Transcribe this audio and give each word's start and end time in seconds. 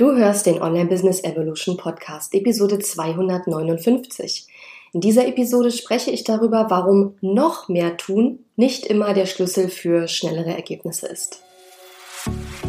Du 0.00 0.16
hörst 0.16 0.46
den 0.46 0.62
Online 0.62 0.86
Business 0.86 1.22
Evolution 1.24 1.76
Podcast, 1.76 2.32
Episode 2.32 2.78
259. 2.78 4.46
In 4.94 5.02
dieser 5.02 5.28
Episode 5.28 5.70
spreche 5.70 6.10
ich 6.10 6.24
darüber, 6.24 6.68
warum 6.70 7.18
noch 7.20 7.68
mehr 7.68 7.98
tun 7.98 8.38
nicht 8.56 8.86
immer 8.86 9.12
der 9.12 9.26
Schlüssel 9.26 9.68
für 9.68 10.08
schnellere 10.08 10.56
Ergebnisse 10.56 11.06
ist. 11.06 11.42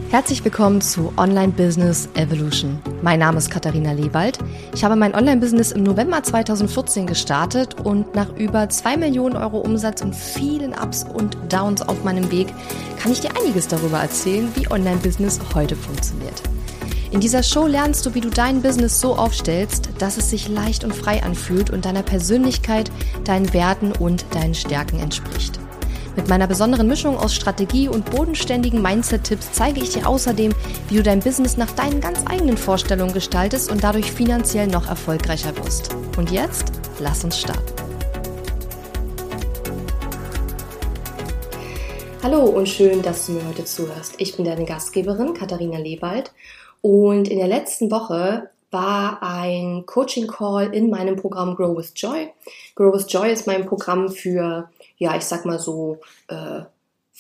Herzlich 0.10 0.44
willkommen 0.44 0.82
zu 0.82 1.14
Online 1.16 1.54
Business 1.54 2.10
Evolution. 2.16 2.82
Mein 3.02 3.20
Name 3.20 3.38
ist 3.38 3.50
Katharina 3.50 3.94
Lewald. 3.94 4.38
Ich 4.76 4.84
habe 4.84 4.98
mein 4.98 5.16
Online-Business 5.16 5.72
im 5.72 5.84
November 5.84 6.22
2014 6.22 7.08
gestartet 7.08 7.80
und 7.86 8.14
nach 8.14 8.36
über 8.36 8.68
2 8.68 8.98
Millionen 8.98 9.38
Euro 9.38 9.60
Umsatz 9.60 10.02
und 10.02 10.14
vielen 10.14 10.74
Ups 10.74 11.06
und 11.06 11.38
Downs 11.48 11.82
auf 11.82 12.04
meinem 12.04 12.30
Weg 12.30 12.48
kann 13.00 13.14
ich 13.14 13.22
dir 13.22 13.30
einiges 13.42 13.70
darüber 13.70 14.00
erzählen, 14.00 14.50
wie 14.56 14.70
Online-Business 14.70 15.40
heute 15.56 15.78
funktioniert. 15.78 16.44
In 17.12 17.20
dieser 17.20 17.44
Show 17.44 17.68
lernst 17.68 18.06
du, 18.06 18.16
wie 18.16 18.22
du 18.22 18.30
dein 18.30 18.62
Business 18.62 19.02
so 19.02 19.16
aufstellst, 19.18 19.90
dass 20.00 20.16
es 20.16 20.30
sich 20.30 20.48
leicht 20.48 20.86
und 20.86 20.96
frei 20.96 21.22
anfühlt 21.22 21.70
und 21.70 21.84
deiner 21.84 22.04
Persönlichkeit, 22.04 22.90
deinen 23.26 23.54
Werten 23.54 23.92
und 23.92 24.26
deinen 24.34 24.56
Stärken 24.56 24.98
entspricht. 24.98 25.60
Mit 26.16 26.30
meiner 26.30 26.48
besonderen 26.48 26.88
Mischung 26.88 27.18
aus 27.18 27.36
Strategie 27.36 27.90
und 27.90 28.10
bodenständigen 28.10 28.82
Mindset-Tipps 28.82 29.52
zeige 29.52 29.82
ich 29.82 29.90
dir 29.90 30.08
außerdem, 30.08 30.54
wie 30.88 30.96
du 30.96 31.04
dein 31.04 31.20
Business 31.20 31.58
nach 31.58 31.72
deinen 31.72 32.00
ganz 32.00 32.20
eigenen 32.30 32.56
Vorstellungen 32.56 33.14
gestaltest 33.14 33.70
und 33.70 33.84
dadurch 33.84 34.10
finanziell 34.10 34.68
noch 34.68 34.88
erfolgreicher 34.88 35.54
wirst. 35.58 35.94
Und 36.16 36.32
jetzt, 36.32 36.72
lass 37.00 37.26
uns 37.26 37.40
starten. 37.40 37.62
Hallo 42.24 42.44
und 42.46 42.70
schön, 42.70 43.02
dass 43.02 43.26
du 43.26 43.34
mir 43.34 43.46
heute 43.50 43.66
zuhörst. 43.66 44.14
Ich 44.18 44.38
bin 44.38 44.46
deine 44.46 44.64
Gastgeberin 44.64 45.34
Katharina 45.34 45.78
Lewald 45.78 46.32
und 46.82 47.28
in 47.28 47.38
der 47.38 47.48
letzten 47.48 47.92
Woche 47.92 48.50
war 48.72 49.22
ein 49.22 49.86
Coaching 49.86 50.28
Call 50.28 50.74
in 50.74 50.90
meinem 50.90 51.18
Programm 51.18 51.56
Grow 51.56 51.78
with 51.78 51.92
Joy. 51.96 52.30
Grow 52.76 52.94
with 52.94 53.06
Joy 53.10 53.32
ist 53.32 53.46
mein 53.46 53.66
Programm 53.66 54.10
für, 54.10 54.70
ja, 54.98 55.16
ich 55.16 55.24
sag 55.24 55.46
mal 55.46 55.60
so, 55.60 56.00
äh, 56.30 56.62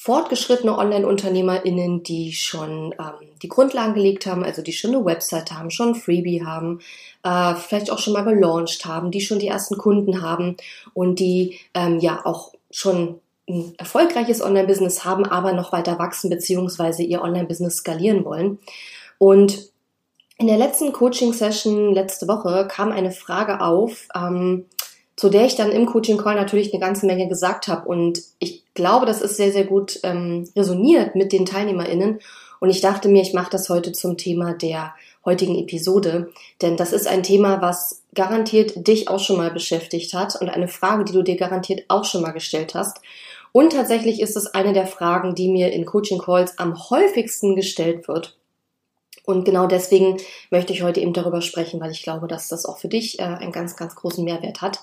fortgeschrittene 0.01 0.75
Online-UnternehmerInnen, 0.75 2.01
die 2.01 2.33
schon 2.33 2.95
ähm, 2.97 3.27
die 3.43 3.49
Grundlagen 3.49 3.93
gelegt 3.93 4.25
haben, 4.25 4.43
also 4.43 4.63
die 4.63 4.73
schon 4.73 4.95
eine 4.95 5.05
Website 5.05 5.51
haben, 5.51 5.69
schon 5.69 5.89
ein 5.89 5.95
Freebie 5.95 6.43
haben, 6.43 6.79
äh, 7.21 7.53
vielleicht 7.53 7.91
auch 7.91 7.99
schon 7.99 8.13
mal 8.13 8.23
gelauncht 8.23 8.85
haben, 8.85 9.11
die 9.11 9.21
schon 9.21 9.37
die 9.37 9.49
ersten 9.49 9.77
Kunden 9.77 10.23
haben 10.23 10.57
und 10.95 11.19
die 11.19 11.59
ähm, 11.75 11.99
ja 11.99 12.25
auch 12.25 12.51
schon 12.71 13.19
ein 13.47 13.75
erfolgreiches 13.77 14.41
Online-Business 14.41 15.05
haben, 15.05 15.23
aber 15.25 15.53
noch 15.53 15.71
weiter 15.71 15.99
wachsen 15.99 16.31
beziehungsweise 16.31 17.03
ihr 17.03 17.21
Online-Business 17.21 17.77
skalieren 17.77 18.25
wollen. 18.25 18.57
Und 19.21 19.69
in 20.39 20.47
der 20.47 20.57
letzten 20.57 20.93
Coaching-Session 20.93 21.93
letzte 21.93 22.27
Woche 22.27 22.67
kam 22.67 22.91
eine 22.91 23.11
Frage 23.11 23.61
auf, 23.61 24.07
ähm, 24.15 24.65
zu 25.15 25.29
der 25.29 25.45
ich 25.45 25.55
dann 25.55 25.71
im 25.71 25.85
Coaching-Call 25.85 26.33
natürlich 26.33 26.73
eine 26.73 26.79
ganze 26.79 27.05
Menge 27.05 27.27
gesagt 27.27 27.67
habe. 27.67 27.87
Und 27.87 28.19
ich 28.39 28.63
glaube, 28.73 29.05
das 29.05 29.21
ist 29.21 29.37
sehr, 29.37 29.51
sehr 29.51 29.65
gut 29.65 29.99
ähm, 30.01 30.49
resoniert 30.55 31.13
mit 31.13 31.33
den 31.33 31.45
TeilnehmerInnen. 31.45 32.19
Und 32.59 32.69
ich 32.71 32.81
dachte 32.81 33.09
mir, 33.09 33.21
ich 33.21 33.35
mache 33.35 33.51
das 33.51 33.69
heute 33.69 33.91
zum 33.91 34.17
Thema 34.17 34.55
der 34.55 34.95
heutigen 35.23 35.55
Episode. 35.59 36.31
Denn 36.63 36.75
das 36.75 36.91
ist 36.91 37.07
ein 37.07 37.21
Thema, 37.21 37.61
was 37.61 38.01
garantiert 38.15 38.87
dich 38.87 39.07
auch 39.07 39.19
schon 39.19 39.37
mal 39.37 39.51
beschäftigt 39.51 40.15
hat 40.15 40.35
und 40.41 40.49
eine 40.49 40.67
Frage, 40.67 41.03
die 41.03 41.13
du 41.13 41.21
dir 41.21 41.35
garantiert 41.35 41.83
auch 41.89 42.05
schon 42.05 42.23
mal 42.23 42.31
gestellt 42.31 42.73
hast. 42.73 43.01
Und 43.51 43.73
tatsächlich 43.73 44.19
ist 44.19 44.35
es 44.35 44.47
eine 44.47 44.73
der 44.73 44.87
Fragen, 44.87 45.35
die 45.35 45.49
mir 45.49 45.71
in 45.73 45.85
Coaching-Calls 45.85 46.57
am 46.57 46.89
häufigsten 46.89 47.55
gestellt 47.55 48.07
wird. 48.07 48.40
Und 49.25 49.45
genau 49.45 49.67
deswegen 49.67 50.17
möchte 50.49 50.73
ich 50.73 50.83
heute 50.83 50.99
eben 50.99 51.13
darüber 51.13 51.41
sprechen, 51.41 51.79
weil 51.79 51.91
ich 51.91 52.03
glaube, 52.03 52.27
dass 52.27 52.47
das 52.47 52.65
auch 52.65 52.77
für 52.77 52.87
dich 52.87 53.19
äh, 53.19 53.23
einen 53.23 53.51
ganz, 53.51 53.75
ganz 53.75 53.95
großen 53.95 54.23
Mehrwert 54.23 54.61
hat. 54.61 54.79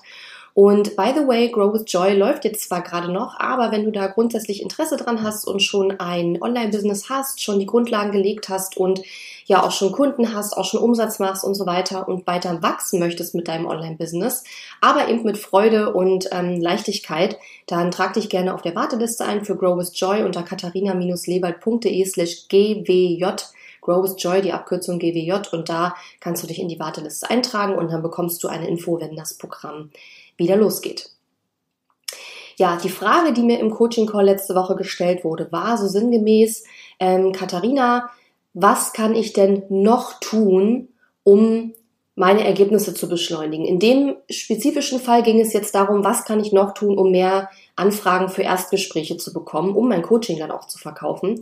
Und 0.53 0.95
by 0.95 1.13
the 1.15 1.27
way, 1.27 1.49
Grow 1.49 1.73
with 1.73 1.85
Joy 1.87 2.13
läuft 2.13 2.43
jetzt 2.43 2.67
zwar 2.67 2.81
gerade 2.81 3.11
noch, 3.11 3.39
aber 3.39 3.71
wenn 3.71 3.85
du 3.85 3.91
da 3.91 4.07
grundsätzlich 4.07 4.61
Interesse 4.61 4.97
dran 4.97 5.23
hast 5.23 5.47
und 5.47 5.61
schon 5.61 5.99
ein 5.99 6.41
Online-Business 6.41 7.09
hast, 7.09 7.41
schon 7.41 7.59
die 7.59 7.65
Grundlagen 7.65 8.11
gelegt 8.11 8.49
hast 8.49 8.75
und 8.75 9.01
ja 9.45 9.63
auch 9.63 9.71
schon 9.71 9.91
Kunden 9.91 10.33
hast, 10.33 10.57
auch 10.57 10.65
schon 10.65 10.81
Umsatz 10.81 11.19
machst 11.19 11.43
und 11.43 11.55
so 11.55 11.65
weiter 11.65 12.07
und 12.07 12.27
weiter 12.27 12.61
wachsen 12.61 12.99
möchtest 12.99 13.35
mit 13.35 13.47
deinem 13.47 13.67
Online-Business, 13.67 14.43
aber 14.81 15.07
eben 15.07 15.23
mit 15.23 15.37
Freude 15.37 15.93
und 15.93 16.29
ähm, 16.31 16.59
Leichtigkeit, 16.59 17.37
dann 17.65 17.91
trag 17.91 18.13
dich 18.13 18.29
gerne 18.29 18.53
auf 18.53 18.61
der 18.61 18.75
Warteliste 18.75 19.25
ein 19.25 19.45
für 19.45 19.55
Grow 19.55 19.77
with 19.77 19.91
Joy 19.97 20.23
unter 20.23 20.43
katharina-lebald.de 20.43 22.05
slash 22.05 22.47
gwj 22.49 23.23
Grow 23.89 24.03
with 24.03 24.17
Joy, 24.19 24.43
die 24.43 24.53
Abkürzung 24.53 24.99
GWJ, 24.99 25.51
und 25.51 25.67
da 25.67 25.95
kannst 26.19 26.43
du 26.43 26.47
dich 26.47 26.59
in 26.59 26.69
die 26.69 26.79
Warteliste 26.79 27.27
eintragen 27.27 27.75
und 27.75 27.91
dann 27.91 28.03
bekommst 28.03 28.43
du 28.43 28.47
eine 28.47 28.67
Info, 28.67 28.99
wenn 29.01 29.15
das 29.15 29.33
Programm 29.33 29.89
wieder 30.37 30.57
losgeht. 30.57 31.09
Ja, 32.57 32.77
die 32.77 32.89
Frage, 32.89 33.33
die 33.33 33.41
mir 33.41 33.59
im 33.59 33.71
Coaching 33.71 34.05
Call 34.05 34.25
letzte 34.25 34.53
Woche 34.53 34.75
gestellt 34.75 35.23
wurde, 35.23 35.51
war 35.51 35.75
so 35.77 35.87
sinngemäß, 35.87 36.65
ähm, 36.99 37.31
Katharina, 37.31 38.11
was 38.53 38.93
kann 38.93 39.15
ich 39.15 39.33
denn 39.33 39.63
noch 39.69 40.19
tun, 40.19 40.89
um 41.23 41.73
meine 42.13 42.45
Ergebnisse 42.45 42.93
zu 42.93 43.09
beschleunigen? 43.09 43.65
In 43.65 43.79
dem 43.79 44.17
spezifischen 44.29 44.99
Fall 44.99 45.23
ging 45.23 45.39
es 45.39 45.51
jetzt 45.51 45.73
darum, 45.73 46.03
was 46.03 46.25
kann 46.25 46.41
ich 46.41 46.51
noch 46.51 46.75
tun, 46.75 46.95
um 46.95 47.09
mehr 47.09 47.49
Anfragen 47.75 48.29
für 48.29 48.43
Erstgespräche 48.43 49.17
zu 49.17 49.33
bekommen, 49.33 49.73
um 49.73 49.89
mein 49.89 50.03
Coaching 50.03 50.37
dann 50.37 50.51
auch 50.51 50.67
zu 50.67 50.77
verkaufen. 50.77 51.39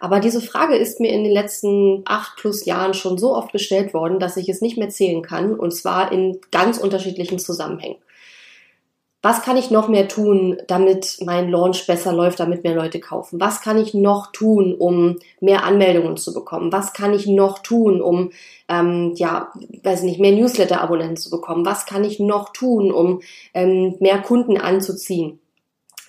Aber 0.00 0.18
diese 0.18 0.40
Frage 0.40 0.76
ist 0.76 0.98
mir 0.98 1.12
in 1.12 1.24
den 1.24 1.32
letzten 1.32 2.02
acht 2.06 2.36
plus 2.36 2.64
Jahren 2.64 2.94
schon 2.94 3.18
so 3.18 3.36
oft 3.36 3.52
gestellt 3.52 3.92
worden, 3.92 4.18
dass 4.18 4.38
ich 4.38 4.48
es 4.48 4.62
nicht 4.62 4.78
mehr 4.78 4.88
zählen 4.88 5.22
kann, 5.22 5.54
und 5.54 5.72
zwar 5.72 6.10
in 6.10 6.40
ganz 6.50 6.78
unterschiedlichen 6.78 7.38
Zusammenhängen. 7.38 7.98
Was 9.22 9.42
kann 9.42 9.58
ich 9.58 9.70
noch 9.70 9.88
mehr 9.88 10.08
tun, 10.08 10.56
damit 10.66 11.18
mein 11.26 11.50
Launch 11.50 11.86
besser 11.86 12.14
läuft, 12.14 12.40
damit 12.40 12.64
mehr 12.64 12.74
Leute 12.74 12.98
kaufen? 13.00 13.38
Was 13.38 13.60
kann 13.60 13.76
ich 13.76 13.92
noch 13.92 14.32
tun, 14.32 14.74
um 14.74 15.18
mehr 15.40 15.64
Anmeldungen 15.64 16.16
zu 16.16 16.32
bekommen? 16.32 16.72
Was 16.72 16.94
kann 16.94 17.12
ich 17.12 17.26
noch 17.26 17.58
tun, 17.58 18.00
um 18.00 18.30
ähm, 18.68 19.12
ja, 19.16 19.52
weiß 19.82 20.04
nicht, 20.04 20.20
mehr 20.20 20.32
Newsletter-Abonnenten 20.32 21.18
zu 21.18 21.28
bekommen? 21.28 21.66
Was 21.66 21.84
kann 21.84 22.04
ich 22.04 22.18
noch 22.18 22.54
tun, 22.54 22.90
um 22.90 23.20
ähm, 23.52 23.96
mehr 24.00 24.22
Kunden 24.22 24.56
anzuziehen? 24.56 25.38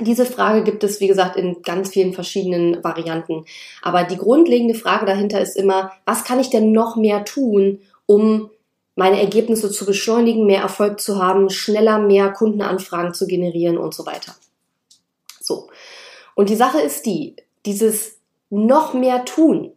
Diese 0.01 0.25
Frage 0.25 0.63
gibt 0.63 0.83
es, 0.83 0.99
wie 0.99 1.07
gesagt, 1.07 1.35
in 1.35 1.61
ganz 1.61 1.89
vielen 1.89 2.13
verschiedenen 2.13 2.83
Varianten. 2.83 3.45
Aber 3.81 4.03
die 4.03 4.17
grundlegende 4.17 4.73
Frage 4.73 5.05
dahinter 5.05 5.39
ist 5.39 5.55
immer, 5.55 5.91
was 6.05 6.23
kann 6.23 6.39
ich 6.39 6.49
denn 6.49 6.71
noch 6.71 6.95
mehr 6.95 7.23
tun, 7.23 7.79
um 8.05 8.49
meine 8.95 9.21
Ergebnisse 9.21 9.71
zu 9.71 9.85
beschleunigen, 9.85 10.45
mehr 10.45 10.61
Erfolg 10.61 10.99
zu 10.99 11.21
haben, 11.21 11.49
schneller 11.49 11.99
mehr 11.99 12.31
Kundenanfragen 12.31 13.13
zu 13.13 13.27
generieren 13.27 13.77
und 13.77 13.93
so 13.93 14.05
weiter. 14.05 14.35
So. 15.39 15.69
Und 16.35 16.49
die 16.49 16.55
Sache 16.55 16.81
ist 16.81 17.05
die, 17.05 17.35
dieses 17.65 18.17
noch 18.49 18.93
mehr 18.93 19.25
tun, 19.25 19.71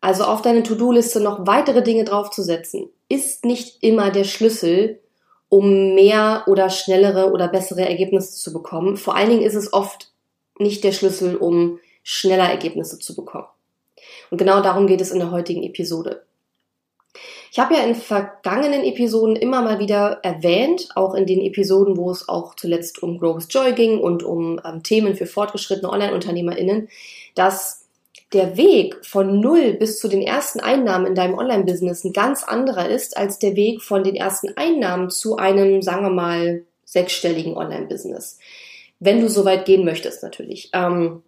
also 0.00 0.24
auf 0.24 0.42
deine 0.42 0.62
To-Do-Liste 0.62 1.20
noch 1.20 1.46
weitere 1.46 1.82
Dinge 1.82 2.04
draufzusetzen, 2.04 2.88
ist 3.08 3.44
nicht 3.44 3.82
immer 3.82 4.10
der 4.10 4.24
Schlüssel, 4.24 5.00
um 5.48 5.94
mehr 5.94 6.44
oder 6.46 6.70
schnellere 6.70 7.32
oder 7.32 7.48
bessere 7.48 7.88
Ergebnisse 7.88 8.36
zu 8.36 8.52
bekommen. 8.52 8.96
Vor 8.96 9.16
allen 9.16 9.30
Dingen 9.30 9.42
ist 9.42 9.54
es 9.54 9.72
oft 9.72 10.12
nicht 10.58 10.84
der 10.84 10.92
Schlüssel, 10.92 11.36
um 11.36 11.78
schneller 12.02 12.48
Ergebnisse 12.48 12.98
zu 12.98 13.14
bekommen. 13.14 13.46
Und 14.30 14.38
genau 14.38 14.60
darum 14.60 14.86
geht 14.86 15.00
es 15.00 15.10
in 15.10 15.18
der 15.18 15.30
heutigen 15.30 15.62
Episode. 15.62 16.22
Ich 17.50 17.58
habe 17.58 17.74
ja 17.74 17.80
in 17.80 17.94
vergangenen 17.94 18.84
Episoden 18.84 19.34
immer 19.34 19.62
mal 19.62 19.78
wieder 19.78 20.20
erwähnt, 20.22 20.88
auch 20.94 21.14
in 21.14 21.26
den 21.26 21.40
Episoden, 21.40 21.96
wo 21.96 22.10
es 22.10 22.28
auch 22.28 22.54
zuletzt 22.54 23.02
um 23.02 23.18
Grow 23.18 23.42
Joy 23.48 23.72
ging 23.72 23.98
und 23.98 24.22
um 24.22 24.60
ähm, 24.64 24.82
Themen 24.82 25.16
für 25.16 25.26
fortgeschrittene 25.26 25.90
Online-UnternehmerInnen, 25.90 26.88
dass 27.34 27.77
der 28.32 28.56
Weg 28.56 29.04
von 29.06 29.40
null 29.40 29.74
bis 29.74 29.98
zu 29.98 30.08
den 30.08 30.22
ersten 30.22 30.60
Einnahmen 30.60 31.06
in 31.06 31.14
deinem 31.14 31.38
Online-Business 31.38 32.04
ein 32.04 32.12
ganz 32.12 32.44
anderer 32.44 32.88
ist 32.88 33.16
als 33.16 33.38
der 33.38 33.56
Weg 33.56 33.82
von 33.82 34.04
den 34.04 34.16
ersten 34.16 34.56
Einnahmen 34.56 35.08
zu 35.10 35.36
einem, 35.36 35.80
sagen 35.82 36.04
wir 36.04 36.10
mal, 36.10 36.64
sechsstelligen 36.84 37.56
Online-Business. 37.56 38.38
Wenn 39.00 39.20
du 39.20 39.28
so 39.28 39.44
weit 39.44 39.64
gehen 39.64 39.84
möchtest, 39.84 40.22
natürlich. 40.22 40.70
Ähm, 40.74 41.22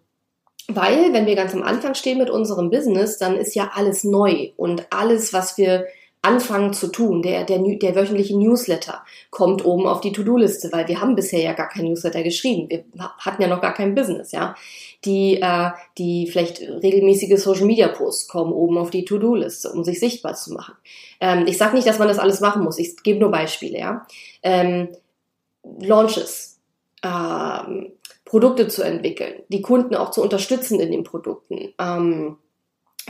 weil, 0.67 1.11
wenn 1.13 1.25
wir 1.25 1.35
ganz 1.35 1.53
am 1.53 1.63
Anfang 1.63 1.95
stehen 1.95 2.19
mit 2.19 2.29
unserem 2.29 2.69
Business, 2.69 3.17
dann 3.17 3.35
ist 3.35 3.55
ja 3.55 3.71
alles 3.73 4.03
neu 4.03 4.51
und 4.57 4.85
alles, 4.91 5.33
was 5.33 5.57
wir 5.57 5.87
anfangen 6.21 6.73
zu 6.73 6.87
tun. 6.87 7.21
Der, 7.21 7.45
der, 7.45 7.59
der 7.59 7.95
wöchentliche 7.95 8.37
Newsletter 8.37 9.03
kommt 9.31 9.65
oben 9.65 9.87
auf 9.87 10.01
die 10.01 10.11
To-Do-Liste, 10.11 10.71
weil 10.71 10.87
wir 10.87 11.01
haben 11.01 11.15
bisher 11.15 11.41
ja 11.41 11.53
gar 11.53 11.69
kein 11.69 11.85
Newsletter 11.85 12.21
geschrieben. 12.21 12.69
Wir 12.69 12.83
hatten 13.17 13.41
ja 13.41 13.47
noch 13.47 13.61
gar 13.61 13.73
kein 13.73 13.95
Business, 13.95 14.31
ja. 14.31 14.55
Die, 15.03 15.41
äh, 15.41 15.71
die 15.97 16.27
vielleicht 16.27 16.61
regelmäßige 16.61 17.41
Social 17.41 17.65
Media 17.65 17.87
Posts 17.87 18.27
kommen 18.27 18.53
oben 18.53 18.77
auf 18.77 18.91
die 18.91 19.03
To-Do-Liste, 19.03 19.71
um 19.71 19.83
sich 19.83 19.99
sichtbar 19.99 20.35
zu 20.35 20.53
machen. 20.53 20.75
Ähm, 21.19 21.45
ich 21.47 21.57
sage 21.57 21.75
nicht, 21.75 21.87
dass 21.87 21.99
man 21.99 22.07
das 22.07 22.19
alles 22.19 22.39
machen 22.39 22.63
muss. 22.63 22.77
Ich 22.77 23.01
gebe 23.01 23.19
nur 23.19 23.31
Beispiele, 23.31 23.79
ja. 23.79 24.05
Ähm, 24.43 24.89
Launches, 25.79 26.59
ähm, 27.03 27.93
Produkte 28.25 28.67
zu 28.67 28.83
entwickeln, 28.83 29.41
die 29.49 29.61
Kunden 29.61 29.95
auch 29.95 30.11
zu 30.11 30.21
unterstützen 30.21 30.79
in 30.79 30.91
den 30.91 31.03
Produkten. 31.03 31.73
Ähm, 31.79 32.37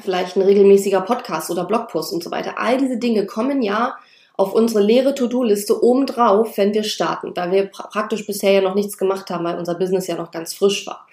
vielleicht 0.02 0.36
ein 0.36 0.42
regelmäßiger 0.42 1.02
Podcast 1.02 1.50
oder 1.50 1.66
Blogpost 1.66 2.14
und 2.14 2.24
so 2.24 2.32
weiter. 2.32 2.58
All 2.58 2.78
diese 2.78 2.98
Dinge 2.98 3.26
kommen 3.26 3.62
ja 3.62 3.96
auf 4.36 4.54
unsere 4.54 4.82
leere 4.82 5.14
To-Do-Liste 5.14 5.84
obendrauf, 5.84 6.58
wenn 6.58 6.74
wir 6.74 6.84
starten, 6.84 7.36
weil 7.36 7.52
wir 7.52 7.66
pra 7.66 7.88
praktisch 7.88 8.26
bisher 8.26 8.54
ja 8.54 8.62
noch 8.62 8.76
nichts 8.76 8.98
gemacht 8.98 9.30
haben, 9.30 9.44
weil 9.46 9.58
unser 9.58 9.76
Business 9.76 10.08
ja 10.08 10.16
noch 10.16 10.32
ganz 10.32 10.54
frisch 10.54 10.88
war. 10.88 11.08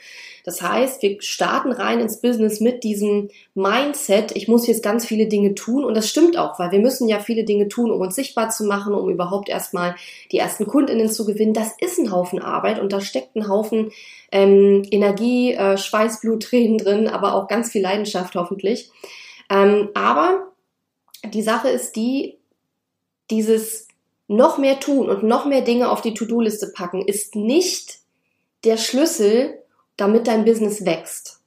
Das 0.48 0.62
heißt, 0.62 1.02
wir 1.02 1.20
starten 1.20 1.72
rein 1.72 2.00
ins 2.00 2.22
Business 2.22 2.58
mit 2.58 2.82
diesem 2.82 3.28
Mindset, 3.52 4.34
ich 4.34 4.48
muss 4.48 4.66
jetzt 4.66 4.82
ganz 4.82 5.04
viele 5.04 5.26
Dinge 5.26 5.54
tun 5.54 5.84
und 5.84 5.94
das 5.94 6.08
stimmt 6.08 6.38
auch, 6.38 6.58
weil 6.58 6.70
wir 6.70 6.78
müssen 6.78 7.06
ja 7.06 7.20
viele 7.20 7.44
Dinge 7.44 7.68
tun, 7.68 7.90
um 7.90 8.00
uns 8.00 8.14
sichtbar 8.14 8.48
zu 8.48 8.64
machen, 8.64 8.94
um 8.94 9.10
überhaupt 9.10 9.50
erstmal 9.50 9.94
die 10.32 10.38
ersten 10.38 10.66
Kundinnen 10.66 11.10
zu 11.10 11.26
gewinnen. 11.26 11.52
Das 11.52 11.74
ist 11.82 11.98
ein 11.98 12.10
Haufen 12.10 12.38
Arbeit 12.38 12.80
und 12.80 12.94
da 12.94 13.02
steckt 13.02 13.36
ein 13.36 13.46
Haufen 13.46 13.90
ähm, 14.32 14.84
Energie, 14.90 15.52
äh, 15.52 15.76
Schweiß, 15.76 16.22
Blut, 16.22 16.44
Tränen 16.44 16.78
drin, 16.78 17.08
aber 17.08 17.34
auch 17.34 17.46
ganz 17.46 17.70
viel 17.70 17.82
Leidenschaft 17.82 18.34
hoffentlich. 18.34 18.90
Ähm, 19.50 19.90
aber 19.92 20.52
die 21.30 21.42
Sache 21.42 21.68
ist 21.68 21.94
die, 21.94 22.38
dieses 23.30 23.86
noch 24.28 24.56
mehr 24.56 24.80
tun 24.80 25.10
und 25.10 25.24
noch 25.24 25.44
mehr 25.44 25.60
Dinge 25.60 25.90
auf 25.90 26.00
die 26.00 26.14
To-Do-Liste 26.14 26.68
packen 26.74 27.02
ist 27.02 27.36
nicht 27.36 27.98
der 28.64 28.78
Schlüssel, 28.78 29.57
damit 29.98 30.26
dein 30.26 30.46
Business 30.46 30.86
wächst. 30.86 31.38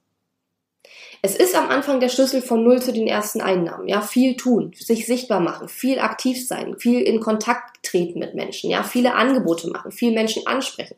Es 1.24 1.36
ist 1.36 1.54
am 1.54 1.68
Anfang 1.68 2.00
der 2.00 2.08
Schlüssel 2.08 2.42
von 2.42 2.64
Null 2.64 2.82
zu 2.82 2.92
den 2.92 3.06
ersten 3.06 3.40
Einnahmen. 3.40 3.86
Ja, 3.86 4.00
viel 4.00 4.36
tun, 4.36 4.72
sich 4.76 5.06
sichtbar 5.06 5.38
machen, 5.38 5.68
viel 5.68 6.00
aktiv 6.00 6.46
sein, 6.46 6.76
viel 6.78 7.00
in 7.00 7.20
Kontakt 7.20 7.84
treten 7.84 8.18
mit 8.18 8.34
Menschen, 8.34 8.70
ja, 8.70 8.82
viele 8.82 9.14
Angebote 9.14 9.68
machen, 9.68 9.92
viel 9.92 10.12
Menschen 10.12 10.46
ansprechen, 10.48 10.96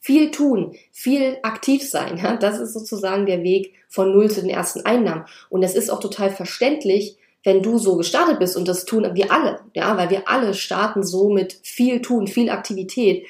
viel 0.00 0.30
tun, 0.30 0.76
viel 0.92 1.38
aktiv 1.42 1.88
sein. 1.88 2.18
Ja, 2.22 2.36
das 2.36 2.58
ist 2.58 2.74
sozusagen 2.74 3.24
der 3.24 3.42
Weg 3.42 3.74
von 3.88 4.12
Null 4.12 4.30
zu 4.30 4.42
den 4.42 4.50
ersten 4.50 4.84
Einnahmen. 4.84 5.24
Und 5.48 5.62
es 5.62 5.74
ist 5.74 5.90
auch 5.90 6.00
total 6.00 6.30
verständlich, 6.30 7.16
wenn 7.42 7.62
du 7.62 7.78
so 7.78 7.96
gestartet 7.96 8.38
bist 8.38 8.56
und 8.56 8.68
das 8.68 8.84
tun 8.84 9.08
wir 9.14 9.32
alle, 9.32 9.60
ja, 9.74 9.96
weil 9.96 10.10
wir 10.10 10.28
alle 10.28 10.52
starten 10.54 11.02
so 11.02 11.30
mit 11.30 11.58
viel 11.62 12.02
tun, 12.02 12.26
viel 12.26 12.50
Aktivität 12.50 13.26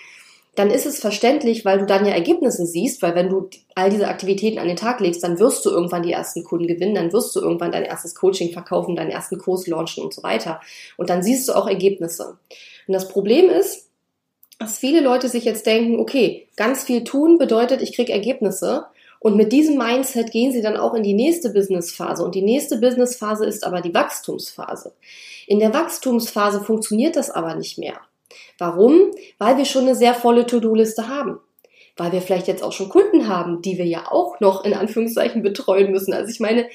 dann 0.56 0.70
ist 0.70 0.86
es 0.86 1.00
verständlich, 1.00 1.64
weil 1.64 1.78
du 1.78 1.86
dann 1.86 2.06
ja 2.06 2.12
Ergebnisse 2.12 2.64
siehst, 2.66 3.02
weil 3.02 3.14
wenn 3.14 3.28
du 3.28 3.48
all 3.74 3.90
diese 3.90 4.06
Aktivitäten 4.06 4.58
an 4.58 4.68
den 4.68 4.76
Tag 4.76 5.00
legst, 5.00 5.24
dann 5.24 5.38
wirst 5.38 5.64
du 5.66 5.70
irgendwann 5.70 6.04
die 6.04 6.12
ersten 6.12 6.44
Kunden 6.44 6.68
gewinnen, 6.68 6.94
dann 6.94 7.12
wirst 7.12 7.34
du 7.34 7.40
irgendwann 7.40 7.72
dein 7.72 7.84
erstes 7.84 8.14
Coaching 8.14 8.52
verkaufen, 8.52 8.94
deinen 8.94 9.10
ersten 9.10 9.38
Kurs 9.38 9.66
launchen 9.66 10.04
und 10.04 10.14
so 10.14 10.22
weiter. 10.22 10.60
Und 10.96 11.10
dann 11.10 11.22
siehst 11.22 11.48
du 11.48 11.54
auch 11.54 11.66
Ergebnisse. 11.66 12.38
Und 12.86 12.94
das 12.94 13.08
Problem 13.08 13.50
ist, 13.50 13.88
dass 14.60 14.78
viele 14.78 15.00
Leute 15.00 15.28
sich 15.28 15.44
jetzt 15.44 15.66
denken, 15.66 15.98
okay, 15.98 16.46
ganz 16.56 16.84
viel 16.84 17.02
tun 17.02 17.38
bedeutet, 17.38 17.82
ich 17.82 17.94
krieg 17.94 18.08
Ergebnisse. 18.08 18.86
Und 19.18 19.36
mit 19.36 19.52
diesem 19.52 19.76
Mindset 19.76 20.30
gehen 20.30 20.52
sie 20.52 20.62
dann 20.62 20.76
auch 20.76 20.94
in 20.94 21.02
die 21.02 21.14
nächste 21.14 21.50
Businessphase. 21.50 22.22
Und 22.22 22.34
die 22.34 22.42
nächste 22.42 22.76
Businessphase 22.76 23.46
ist 23.46 23.64
aber 23.64 23.80
die 23.80 23.94
Wachstumsphase. 23.94 24.92
In 25.46 25.58
der 25.58 25.74
Wachstumsphase 25.74 26.60
funktioniert 26.60 27.16
das 27.16 27.30
aber 27.30 27.56
nicht 27.56 27.78
mehr. 27.78 28.00
Warum? 28.58 29.10
Weil 29.38 29.56
wir 29.56 29.64
schon 29.64 29.82
eine 29.82 29.94
sehr 29.94 30.14
volle 30.14 30.46
To-Do-Liste 30.46 31.08
haben. 31.08 31.38
Weil 31.96 32.12
wir 32.12 32.22
vielleicht 32.22 32.48
jetzt 32.48 32.62
auch 32.62 32.72
schon 32.72 32.88
Kunden 32.88 33.28
haben, 33.28 33.62
die 33.62 33.78
wir 33.78 33.86
ja 33.86 34.10
auch 34.10 34.40
noch 34.40 34.64
in 34.64 34.74
Anführungszeichen 34.74 35.42
betreuen 35.42 35.92
müssen. 35.92 36.12
Also 36.12 36.30
ich 36.30 36.40
meine, 36.40 36.66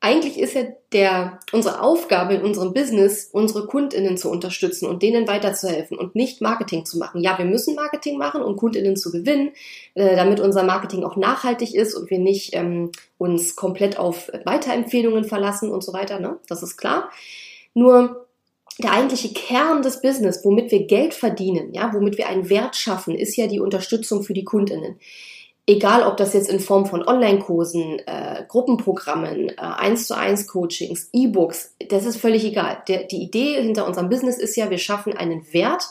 eigentlich 0.00 0.38
ist 0.38 0.54
ja 0.54 0.62
der, 0.92 1.40
unsere 1.52 1.80
Aufgabe 1.80 2.34
in 2.34 2.42
unserem 2.42 2.74
Business, 2.74 3.30
unsere 3.32 3.66
KundInnen 3.66 4.18
zu 4.18 4.30
unterstützen 4.30 4.86
und 4.86 5.02
denen 5.02 5.26
weiterzuhelfen 5.26 5.98
und 5.98 6.14
nicht 6.14 6.42
Marketing 6.42 6.84
zu 6.84 6.98
machen. 6.98 7.22
Ja, 7.22 7.38
wir 7.38 7.46
müssen 7.46 7.74
Marketing 7.74 8.18
machen, 8.18 8.42
um 8.42 8.56
KundInnen 8.56 8.96
zu 8.96 9.10
gewinnen, 9.10 9.52
äh, 9.94 10.14
damit 10.14 10.38
unser 10.40 10.64
Marketing 10.64 11.02
auch 11.02 11.16
nachhaltig 11.16 11.74
ist 11.74 11.94
und 11.94 12.10
wir 12.10 12.18
nicht 12.18 12.54
ähm, 12.54 12.92
uns 13.16 13.56
komplett 13.56 13.98
auf 13.98 14.30
Weiterempfehlungen 14.44 15.24
verlassen 15.24 15.70
und 15.70 15.82
so 15.82 15.92
weiter. 15.92 16.20
Ne? 16.20 16.38
Das 16.46 16.62
ist 16.62 16.76
klar. 16.76 17.10
Nur 17.72 18.25
der 18.78 18.92
eigentliche 18.92 19.32
Kern 19.32 19.82
des 19.82 20.02
Business, 20.02 20.44
womit 20.44 20.70
wir 20.70 20.86
Geld 20.86 21.14
verdienen, 21.14 21.72
ja, 21.72 21.92
womit 21.94 22.18
wir 22.18 22.28
einen 22.28 22.50
Wert 22.50 22.76
schaffen, 22.76 23.14
ist 23.14 23.36
ja 23.36 23.46
die 23.46 23.60
Unterstützung 23.60 24.22
für 24.22 24.34
die 24.34 24.44
Kundinnen. 24.44 24.98
Egal, 25.68 26.06
ob 26.06 26.16
das 26.16 26.32
jetzt 26.32 26.48
in 26.48 26.60
Form 26.60 26.86
von 26.86 27.02
Online-Kursen, 27.02 27.98
äh, 28.06 28.44
Gruppenprogrammen, 28.46 29.48
äh, 29.48 29.54
1 29.56 30.06
zu 30.06 30.16
1 30.16 30.46
Coachings, 30.46 31.08
E-Books, 31.12 31.74
das 31.88 32.06
ist 32.06 32.18
völlig 32.18 32.44
egal. 32.44 32.82
Der, 32.86 33.04
die 33.04 33.22
Idee 33.22 33.60
hinter 33.60 33.86
unserem 33.86 34.08
Business 34.08 34.38
ist 34.38 34.56
ja, 34.56 34.70
wir 34.70 34.78
schaffen 34.78 35.16
einen 35.16 35.52
Wert 35.52 35.84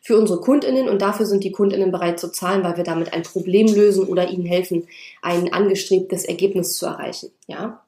für 0.00 0.18
unsere 0.18 0.40
Kundinnen 0.40 0.88
und 0.88 1.00
dafür 1.00 1.26
sind 1.26 1.44
die 1.44 1.52
Kundinnen 1.52 1.92
bereit 1.92 2.18
zu 2.18 2.32
zahlen, 2.32 2.64
weil 2.64 2.76
wir 2.76 2.82
damit 2.82 3.12
ein 3.12 3.22
Problem 3.22 3.68
lösen 3.68 4.08
oder 4.08 4.28
ihnen 4.28 4.44
helfen, 4.44 4.88
ein 5.20 5.52
angestrebtes 5.52 6.24
Ergebnis 6.24 6.76
zu 6.76 6.86
erreichen, 6.86 7.30
ja. 7.46 7.84